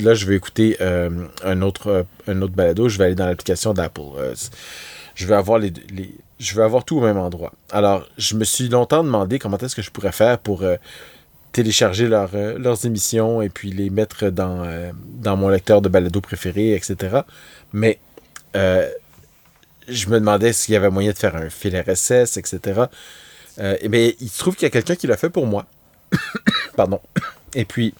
[0.00, 4.02] là je vais écouter un, autre, un autre balado, je vais aller dans l'application d'Apple.
[5.14, 7.52] je vais avoir les, les, je vais avoir tout au même endroit.
[7.70, 10.64] Alors, je me suis longtemps demandé comment est-ce que je pourrais faire pour
[11.52, 16.20] télécharger euh, leurs émissions et puis les mettre dans, euh, dans mon lecteur de balado
[16.20, 17.20] préféré, etc.
[17.72, 17.98] Mais
[18.56, 18.88] euh,
[19.88, 22.82] je me demandais s'il y avait moyen de faire un fil RSS, etc.
[23.58, 25.66] Euh, mais il se trouve qu'il y a quelqu'un qui l'a fait pour moi.
[26.76, 27.00] Pardon.
[27.54, 27.94] Et puis,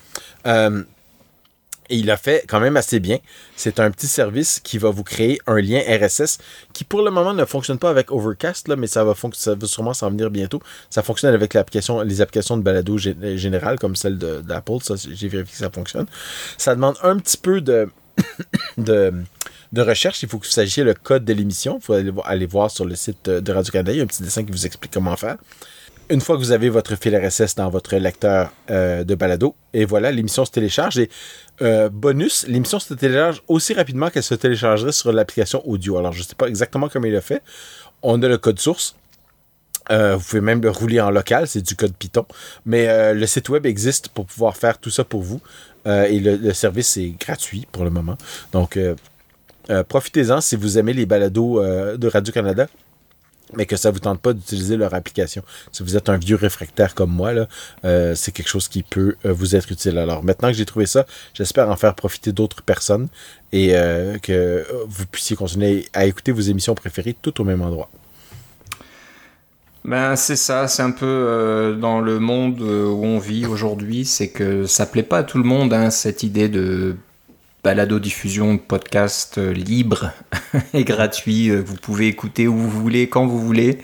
[1.93, 3.19] il l'a fait quand même assez bien.
[3.57, 6.39] C'est un petit service qui va vous créer un lien RSS
[6.73, 9.15] qui pour le moment ne fonctionne pas avec Overcast, là, mais ça va,
[9.65, 10.61] sûrement s'en venir bientôt.
[10.91, 11.61] Ça fonctionne avec les
[12.21, 14.79] applications de balado générales comme celle d'Apple.
[15.13, 16.07] J'ai vérifié que ça fonctionne.
[16.59, 17.89] Ça demande un petit peu de,
[18.79, 19.13] de,
[19.73, 20.23] de recherche.
[20.23, 21.79] Il faut que vous sachiez le code de l'émission.
[21.81, 23.93] Il faut aller, voir sur le site de Radio-Canada.
[23.93, 25.37] Il y a un petit dessin qui vous explique comment faire
[26.11, 29.85] une fois que vous avez votre fil RSS dans votre lecteur euh, de balado, et
[29.85, 30.99] voilà, l'émission se télécharge.
[30.99, 31.11] Et
[31.63, 35.99] euh, bonus, l'émission se télécharge aussi rapidement qu'elle se téléchargerait sur l'application audio.
[35.99, 37.43] Alors, je ne sais pas exactement comment il a fait.
[38.03, 38.97] On a le code source.
[39.91, 42.27] Euh, vous pouvez même le rouler en local, c'est du code Python.
[42.67, 45.41] Mais le site web existe pour pouvoir faire tout ça pour vous.
[45.87, 48.17] et le, service est gratuit pour le moment.
[48.53, 48.79] Donc,
[49.89, 51.63] profitez-en si vous aimez les balados
[51.97, 52.69] de Radio-Canada
[53.57, 55.43] mais que ça vous tente pas d'utiliser leur application.
[55.73, 57.33] Si vous êtes un vieux réfractaire comme moi,
[57.85, 59.99] euh, c'est quelque chose qui peut euh, vous être utile.
[59.99, 63.09] Alors maintenant que j'ai trouvé ça, j'espère en faire profiter d'autres personnes
[63.53, 67.89] et euh, que vous puissiez continuer à écouter vos émissions préférées tout au même endroit.
[69.85, 74.65] Ben c'est ça, c'est un peu dans le monde où on vit aujourd'hui, c'est que
[74.65, 76.95] ça plaît pas à tout le monde hein, cette idée de
[77.63, 80.11] balado-diffusion de podcast euh, libre
[80.75, 81.51] et gratuit.
[81.51, 83.79] Euh, vous pouvez écouter où vous voulez, quand vous voulez.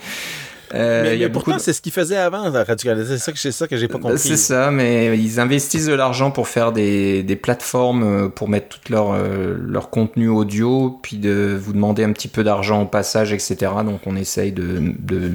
[0.75, 3.53] Euh, mais, il y a pourtant, c'est ce qu'ils faisaient avant, C'est ça que, c'est
[3.53, 4.19] ça que j'ai pas compris.
[4.19, 8.93] C'est ça, mais ils investissent de l'argent pour faire des, des, plateformes, pour mettre tout
[8.93, 13.57] leur, leur contenu audio, puis de vous demander un petit peu d'argent au passage, etc.
[13.83, 15.33] Donc on essaye de, de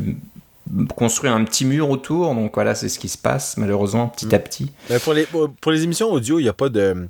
[0.95, 2.35] construire un petit mur autour.
[2.35, 4.35] Donc voilà, c'est ce qui se passe, malheureusement, petit mm.
[4.35, 4.71] à petit.
[5.03, 7.07] pour, les, pour les émissions audio, il n'y a pas de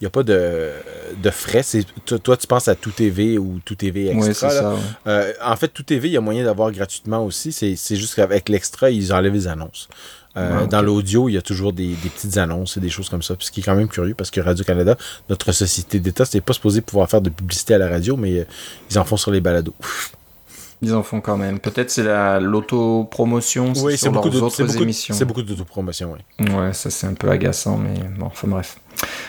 [0.00, 0.72] il n'y a pas de,
[1.22, 1.62] de frais.
[2.04, 4.50] Toi, tu penses à Tout TV ou Tout TV Extra.
[4.50, 4.74] ça,
[5.06, 7.50] euh, en fait, Tout TV, il y a moyen d'avoir gratuitement aussi.
[7.50, 9.88] C'est juste qu'avec l'extra, ils enlèvent les annonces.
[10.36, 13.34] Euh, dans l'audio, il y a toujours des, petites annonces et des choses comme ça.
[13.38, 14.96] ce qui est quand même curieux parce que Radio-Canada,
[15.30, 18.44] notre société d'État, c'est pas supposé pouvoir faire de publicité à la radio, mais euh,
[18.90, 19.74] ils en font sur les balados.
[20.82, 21.58] Ils en font quand même.
[21.58, 22.04] Peut-être c'est
[22.40, 25.14] l'autopromotion oui, sur beaucoup leurs autres émissions.
[25.14, 26.20] C'est beaucoup d'autopromotion, oui.
[26.52, 28.78] Ouais, ça c'est un peu agaçant, mais bon, enfin bref.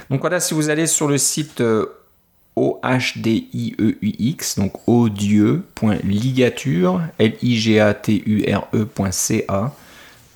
[0.10, 1.88] Donc voilà, si vous allez sur le site euh,
[2.56, 9.74] O-H-D-I-E-U-X, donc odieux.ligature, L-I-G-A-T-U-R-E.ca,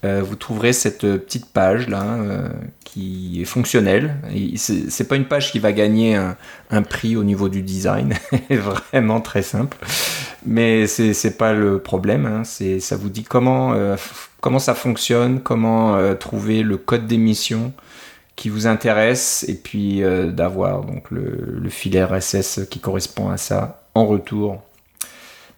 [0.04, 2.50] euh, vous trouverez cette petite page là euh,
[2.84, 4.16] qui est fonctionnelle.
[4.56, 6.36] C'est pas une page qui va gagner un,
[6.84, 8.16] prix au niveau du design,
[8.50, 9.78] vraiment très simple.
[10.46, 12.26] Mais c'est pas le problème.
[12.26, 12.44] Hein.
[12.44, 13.96] Ça vous dit comment euh,
[14.40, 17.74] comment ça fonctionne, comment trouver le code d'émission
[18.36, 23.84] qui vous intéresse et puis d'avoir donc le, le filet RSS qui correspond à ça
[23.94, 24.62] en retour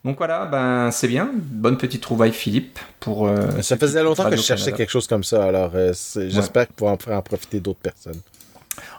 [0.03, 1.31] donc voilà, ben c'est bien.
[1.33, 2.77] Bonne petite trouvaille, Philippe.
[2.99, 5.93] Pour, euh, ça faisait longtemps que je cherchais quelque chose comme ça, alors euh,
[6.27, 8.19] j'espère pouvoir en profiter d'autres personnes.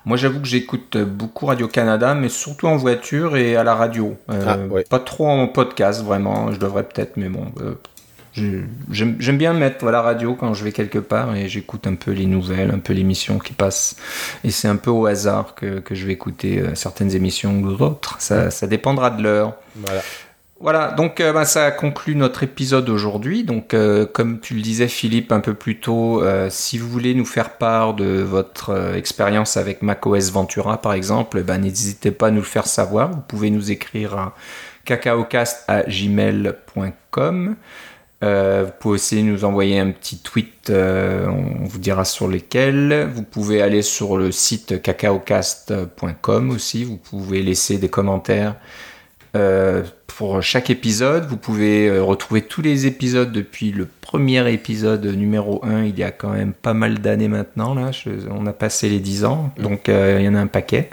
[0.05, 4.17] Moi, j'avoue que j'écoute beaucoup Radio-Canada, mais surtout en voiture et à la radio.
[4.31, 6.53] Euh, ah, pas trop en podcast, vraiment.
[6.53, 7.47] Je devrais peut-être, mais bon.
[8.91, 12.11] J'aime bien mettre à la radio quand je vais quelque part et j'écoute un peu
[12.11, 13.97] les nouvelles, un peu l'émission qui passe.
[14.43, 18.17] Et c'est un peu au hasard que, que je vais écouter certaines émissions ou d'autres.
[18.19, 19.55] Ça, ça dépendra de l'heure.
[19.77, 20.03] Voilà.
[20.65, 23.45] Voilà, donc euh, bah, ça conclut notre épisode aujourd'hui.
[23.45, 27.15] Donc, euh, comme tu le disais, Philippe, un peu plus tôt, euh, si vous voulez
[27.15, 32.31] nous faire part de votre expérience avec macOS Ventura, par exemple, bah, n'hésitez pas à
[32.31, 33.11] nous le faire savoir.
[33.11, 34.35] Vous pouvez nous écrire à
[34.87, 37.57] cacaocast@gmail.com.
[38.23, 43.11] vous pouvez aussi nous envoyer un petit tweet, on vous dira sur lesquels.
[43.15, 46.85] Vous pouvez aller sur le site cacaocast.com aussi.
[46.85, 48.57] Vous pouvez laisser des commentaires
[50.17, 51.27] pour chaque épisode.
[51.27, 56.03] Vous pouvez euh, retrouver tous les épisodes depuis le premier épisode numéro 1, il y
[56.03, 57.75] a quand même pas mal d'années maintenant.
[57.75, 57.91] Là.
[58.31, 59.62] on a passé les 10 ans, mm.
[59.62, 60.91] donc euh, il y en a un paquet.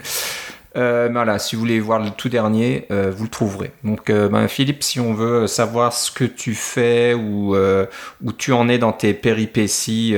[0.74, 3.72] voilà, si vous voulez voir le tout dernier, vous le trouverez.
[3.84, 8.68] Donc, ben, Philippe, si on veut savoir ce que tu fais ou où tu en
[8.68, 10.16] es dans tes péripéties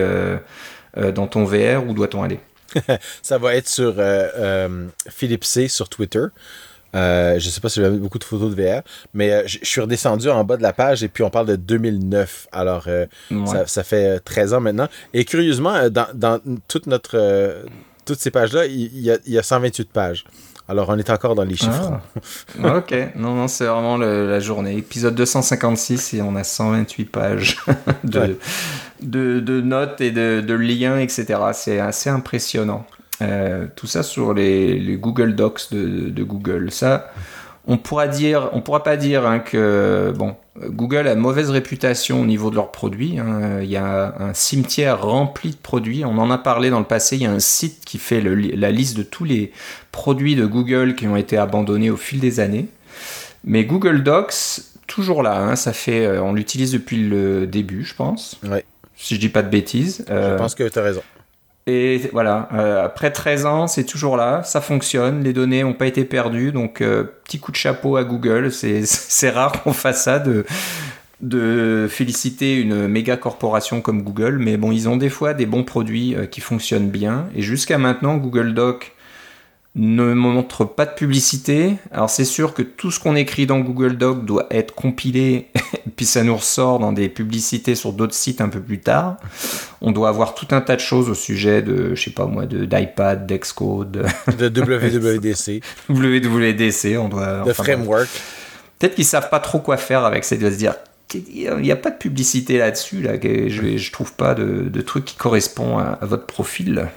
[0.97, 2.39] dans ton VR, où doit-on aller?
[3.23, 3.97] Ça va être sur
[5.11, 6.27] Philippe C sur Twitter.
[6.95, 8.83] Euh, je sais pas si j'avais beaucoup de photos de VR,
[9.15, 11.57] mais euh, je suis redescendu en bas de la page et puis on parle de
[11.57, 12.49] 2009.
[12.53, 13.07] Alors, euh,
[13.67, 14.89] ça, fait 13 ans maintenant.
[15.13, 17.65] Et curieusement, dans, dans toute notre,
[18.05, 20.25] toutes ces pages-là, il y, a, y, a, 128 pages.
[20.67, 22.01] Alors, on est encore dans les chiffres.
[22.63, 22.79] Ah.
[22.79, 24.79] ok, non, non, c'est vraiment la journée.
[24.79, 27.59] Épisode 256 et on a 128 pages
[28.05, 28.39] de,
[29.03, 31.39] de, de, notes et de, de liens, etc.
[31.53, 32.87] C'est assez impressionnant.
[33.23, 36.71] Euh, tout ça sur les, Google Docs de, Google.
[36.71, 37.11] Ça,
[37.67, 42.27] on pourra dire, on pourra pas dire hein, que bon, Google a mauvaise réputation au
[42.27, 43.19] niveau de leurs produits.
[43.19, 43.61] Hein.
[43.63, 46.05] Il y a un cimetière rempli de produits.
[46.05, 47.17] On en a parlé dans le passé.
[47.17, 49.53] Il y a un site qui fait la liste de tous les
[49.93, 52.69] produits de Google qui ont été abandonnés au fil des années.
[53.45, 55.39] Mais Google Docs, toujours là.
[55.39, 55.57] Hein.
[55.57, 58.39] ça fait, euh, on l'utilise depuis le début, je pense.
[58.49, 58.65] Ouais.
[58.97, 60.05] Si je dis pas de bêtises.
[60.09, 61.03] je euh, pense que tu as raison.
[61.67, 65.87] Et voilà, euh, après 13 ans, c'est toujours là, ça fonctionne, les données n'ont pas
[65.87, 70.19] été perdues, donc euh, petit coup de chapeau à Google, c'est rare qu'on fasse ça
[70.19, 70.45] de,
[71.23, 75.65] de féliciter une méga corporation comme Google, mais bon, ils ont des fois des bons
[75.65, 78.94] produits euh, qui fonctionnent bien, et jusqu'à maintenant, Google Doc
[79.77, 81.75] ne montre pas de publicité.
[81.91, 85.49] Alors c'est sûr que tout ce qu'on écrit dans Google Doc doit être compilé,
[85.97, 89.17] puis ça nous ressort dans des publicités sur d'autres sites un peu plus tard.
[89.81, 92.47] On doit avoir tout un tas de choses au sujet de, je sais pas moi,
[92.47, 93.91] de d'iPad, d'Excode,
[94.39, 97.43] de WWDC, WWDC, on doit.
[97.45, 98.09] De framework.
[98.79, 100.37] Peut-être qu'ils savent pas trop quoi faire avec ça.
[100.37, 100.75] Ils doivent se dire,
[101.15, 105.05] il n'y a pas de publicité là-dessus, là, je, je trouve pas de, de truc
[105.05, 106.89] qui correspond à votre profil.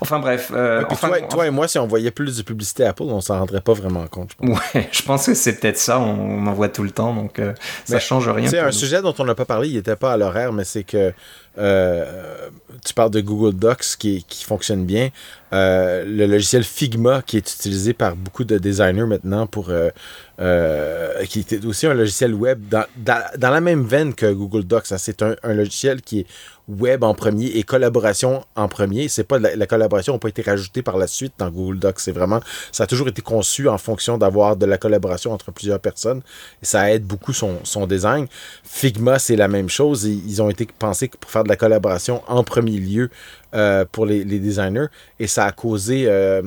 [0.00, 0.50] Enfin bref.
[0.54, 0.82] Euh,
[1.30, 4.06] toi, et moi, si on voyait plus de publicité Apple, on s'en rendrait pas vraiment
[4.06, 4.30] compte.
[4.40, 4.74] Je pense.
[4.74, 5.98] Ouais, je pense que c'est peut-être ça.
[5.98, 7.54] On, en voit tout le temps, donc euh,
[7.84, 8.48] ça change rien.
[8.48, 10.84] C'est un sujet dont on n'a pas parlé, il n'était pas à l'horaire, mais c'est
[10.84, 11.12] que
[11.56, 12.48] euh,
[12.84, 15.10] tu parles de Google Docs qui, qui fonctionne bien.
[15.52, 21.64] Euh, le logiciel Figma qui est utilisé par beaucoup de designers maintenant pour qui est
[21.64, 24.86] aussi un logiciel web dans, dans, la même veine que Google Docs.
[24.96, 26.26] C'est un, un, logiciel qui est
[26.68, 29.08] web en premier et collaboration en premier.
[29.08, 32.00] C'est pas la, collaboration n'a pas été rajoutée par la suite dans Google Docs.
[32.00, 32.40] C'est vraiment
[32.72, 36.22] ça a toujours été conçu en fonction d'avoir de la collaboration entre plusieurs personnes
[36.62, 38.26] et ça aide beaucoup son, design.
[38.64, 40.04] Figma c'est la même chose.
[40.04, 43.10] Ils ont été pensés pour faire de la collaboration en premier lieu
[43.54, 44.86] euh, pour les, designers
[45.20, 46.42] et ça a causé euh,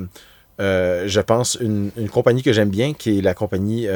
[0.60, 3.86] euh, je pense, une, compagnie que j'aime bien, qui est la compagnie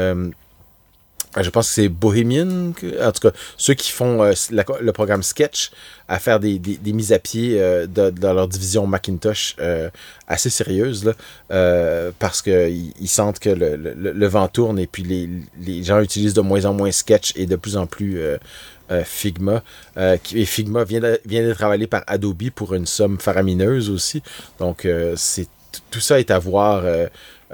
[1.41, 5.71] je pense que c'est Bohemian, en tout cas, ceux qui font euh, le programme Sketch
[6.09, 9.89] à faire des, des, mises à pied euh, dans leur division Macintosh euh,
[10.29, 15.29] assez sérieuses, là, parce qu'ils ils sentent que le, vent tourne et puis les,
[15.61, 18.21] les, gens utilisent de moins en moins Sketch et de plus en plus
[19.05, 19.63] Figma.
[19.97, 24.23] et Figma vient d'être vient travaillé par Adobe pour une somme faramineuse aussi.
[24.59, 25.49] Donc, c'est
[25.91, 26.85] tout ça est à voir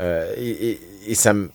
[0.01, 1.51] et ça me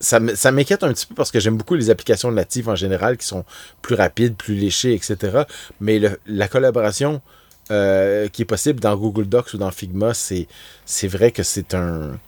[0.00, 3.26] ça m'inquiète un petit peu parce que j'aime beaucoup les applications natives en général qui
[3.26, 3.44] sont
[3.82, 5.42] plus rapides, plus léchées, etc.
[5.80, 7.20] Mais la collaboration
[7.70, 10.46] euh, qui est possible dans Google Docs ou dans Figma, c'est
[11.06, 12.18] vrai que c'est un,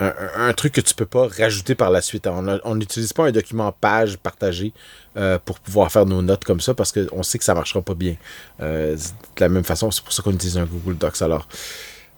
[0.00, 2.26] un, truc que tu peux pas rajouter par la suite.
[2.26, 4.72] On n'utilise pas un document page partagé
[5.16, 7.94] euh, pour pouvoir faire nos notes comme ça parce qu'on sait que ça marchera pas
[7.94, 8.16] bien.
[8.60, 11.22] Euh, de la même façon, c'est pour ça qu'on utilise un Google Docs.
[11.22, 11.46] Alors,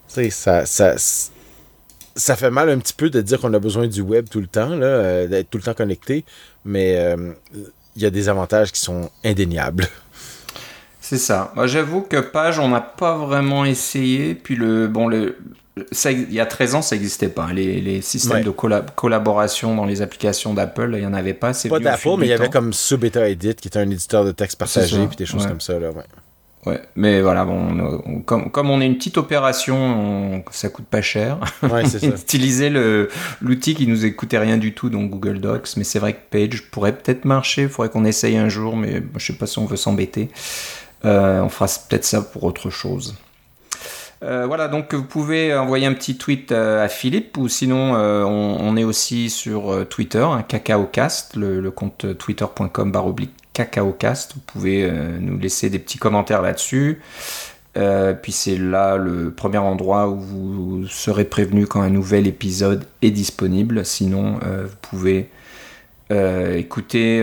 [0.08, 0.96] tu sais, ça, ça
[2.16, 4.46] ça fait mal un petit peu de dire qu'on a besoin du web tout le
[4.46, 6.24] temps, euh, d'être tout le temps connecté,
[6.64, 7.32] mais euh,
[7.94, 9.86] il y a des avantages qui sont indéniables.
[11.00, 11.52] C'est ça.
[11.54, 14.34] Moi, j'avoue que Page, on n'a pas vraiment essayé.
[14.34, 15.36] Puis le bon, le,
[16.04, 17.52] il y a 13 ans, ça n'existait pas.
[17.52, 21.52] Les, systèmes de collaboration dans les applications d'Apple, il n'y en avait pas.
[21.68, 24.58] Pas d'Apple, mais il y avait comme Subeta Edit, qui est un éditeur de texte
[24.58, 25.78] partagé, puis des choses comme ça.
[25.78, 26.02] Là, ouais.
[26.66, 31.38] Ouais, mais voilà, bon, comme, comme on est une petite opération, ça coûte pas cher.
[31.62, 31.84] Ouais.
[32.02, 32.70] Utiliser
[33.40, 35.76] l'outil qui nous coûtait rien du tout, donc Google Docs.
[35.76, 37.62] Mais c'est vrai que Page pourrait peut-être marcher.
[37.62, 40.28] Il faudrait qu'on essaye un jour, mais je sais pas si on veut s'embêter.
[41.04, 43.14] Euh, on fera peut-être ça pour autre chose.
[44.24, 48.76] Euh, voilà, donc vous pouvez envoyer un petit tweet euh, à Philippe ou sinon on,
[48.76, 54.34] est aussi sur Twitter, un cacaocast, le, le compte twitter.com baroblique CacaoCast.
[54.34, 57.00] Vous pouvez euh, nous laisser des petits commentaires là-dessus.
[57.76, 62.86] Euh, puis c'est là le premier endroit où vous serez prévenu quand un nouvel épisode
[63.02, 63.84] est disponible.
[63.84, 65.30] Sinon, euh, vous pouvez
[66.08, 67.20] écouter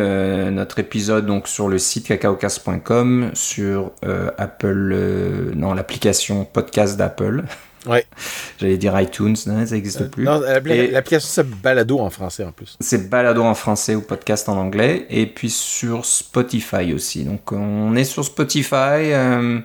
[0.51, 3.91] notre épisode donc sur le site cacaocast.com, sur
[4.38, 7.45] Apple, non l'application podcast d'Apple.
[7.86, 8.05] Ouais.
[8.59, 10.23] J'allais dire iTunes, ça n'existe euh, plus.
[10.23, 12.77] Non, l'application c'est Balado en français en plus.
[12.79, 15.05] C'est Balado en français ou podcast en anglais.
[15.09, 17.23] Et puis sur Spotify aussi.
[17.23, 19.11] Donc on est sur Spotify.
[19.11, 19.59] Euh,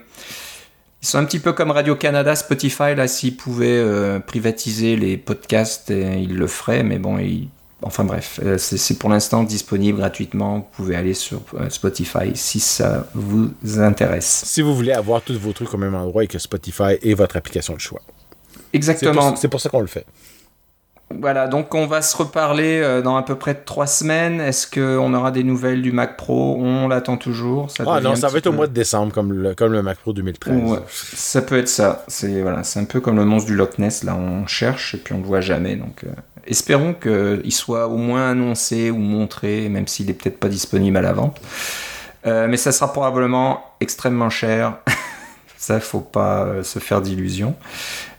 [1.00, 2.94] ils sont un petit peu comme Radio-Canada, Spotify.
[2.96, 6.82] Là, s'ils pouvaient euh, privatiser les podcasts, ils le feraient.
[6.82, 7.18] Mais bon,
[7.82, 10.56] Enfin bref, c'est pour l'instant disponible gratuitement.
[10.56, 14.42] Vous pouvez aller sur Spotify si ça vous intéresse.
[14.46, 17.36] Si vous voulez avoir tous vos trucs au même endroit et que Spotify est votre
[17.36, 18.02] application de choix.
[18.72, 19.36] Exactement.
[19.36, 20.06] C'est pour, ça qu'on le fait.
[21.10, 24.40] Voilà, donc on va se reparler euh, dans à peu près trois semaines.
[24.40, 26.56] Est-ce qu'on aura des nouvelles du Mac Pro?
[26.60, 27.70] On l'attend toujours.
[27.70, 29.98] Ça ah non, ça va être au mois de décembre, comme le, comme le Mac
[29.98, 30.82] Pro 2013.
[30.86, 32.04] ça peut être ça.
[32.08, 34.04] C'est voilà, un peu comme le monstre du Loch Ness.
[34.04, 35.76] Là, on cherche et puis on ne le voit jamais.
[35.76, 36.10] Donc, euh,
[36.48, 41.02] espérons qu'il soit au moins annoncé ou montré, même s'il est peut-être pas disponible à
[41.02, 41.40] la vente.
[42.24, 44.78] mais ça sera probablement extrêmement cher.
[45.58, 47.56] Ça, faut pas euh, se faire d'illusions.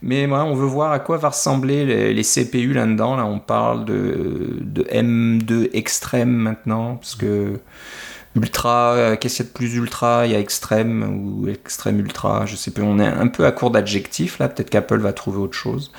[0.02, 3.16] Mais moi, on veut voir à quoi va ressembler les, CPU là-dedans.
[3.16, 7.54] Là, on parle de, M2 extrême maintenant, parce que
[8.36, 10.28] ultra, euh, qu'est-ce qu'il y a de plus ultra?
[10.28, 12.84] Il y a extrême ou extrême ultra, je sais plus.
[12.84, 14.50] On est un peu à court d'adjectifs là.
[14.50, 15.94] Peut-être qu'Apple va trouver autre chose.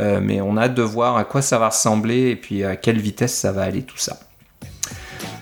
[0.00, 2.76] Euh, mais on a hâte de voir à quoi ça va ressembler et puis à
[2.76, 4.18] quelle vitesse ça va aller tout ça.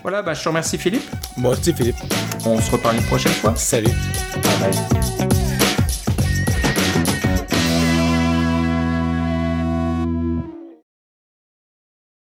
[0.02, 1.10] Voilà, bah, je te remercie Philippe.
[1.36, 1.96] Moi aussi Philippe.
[2.44, 3.54] On se reparle une prochaine fois.
[3.56, 3.90] Salut.
[4.42, 5.35] Bye bye.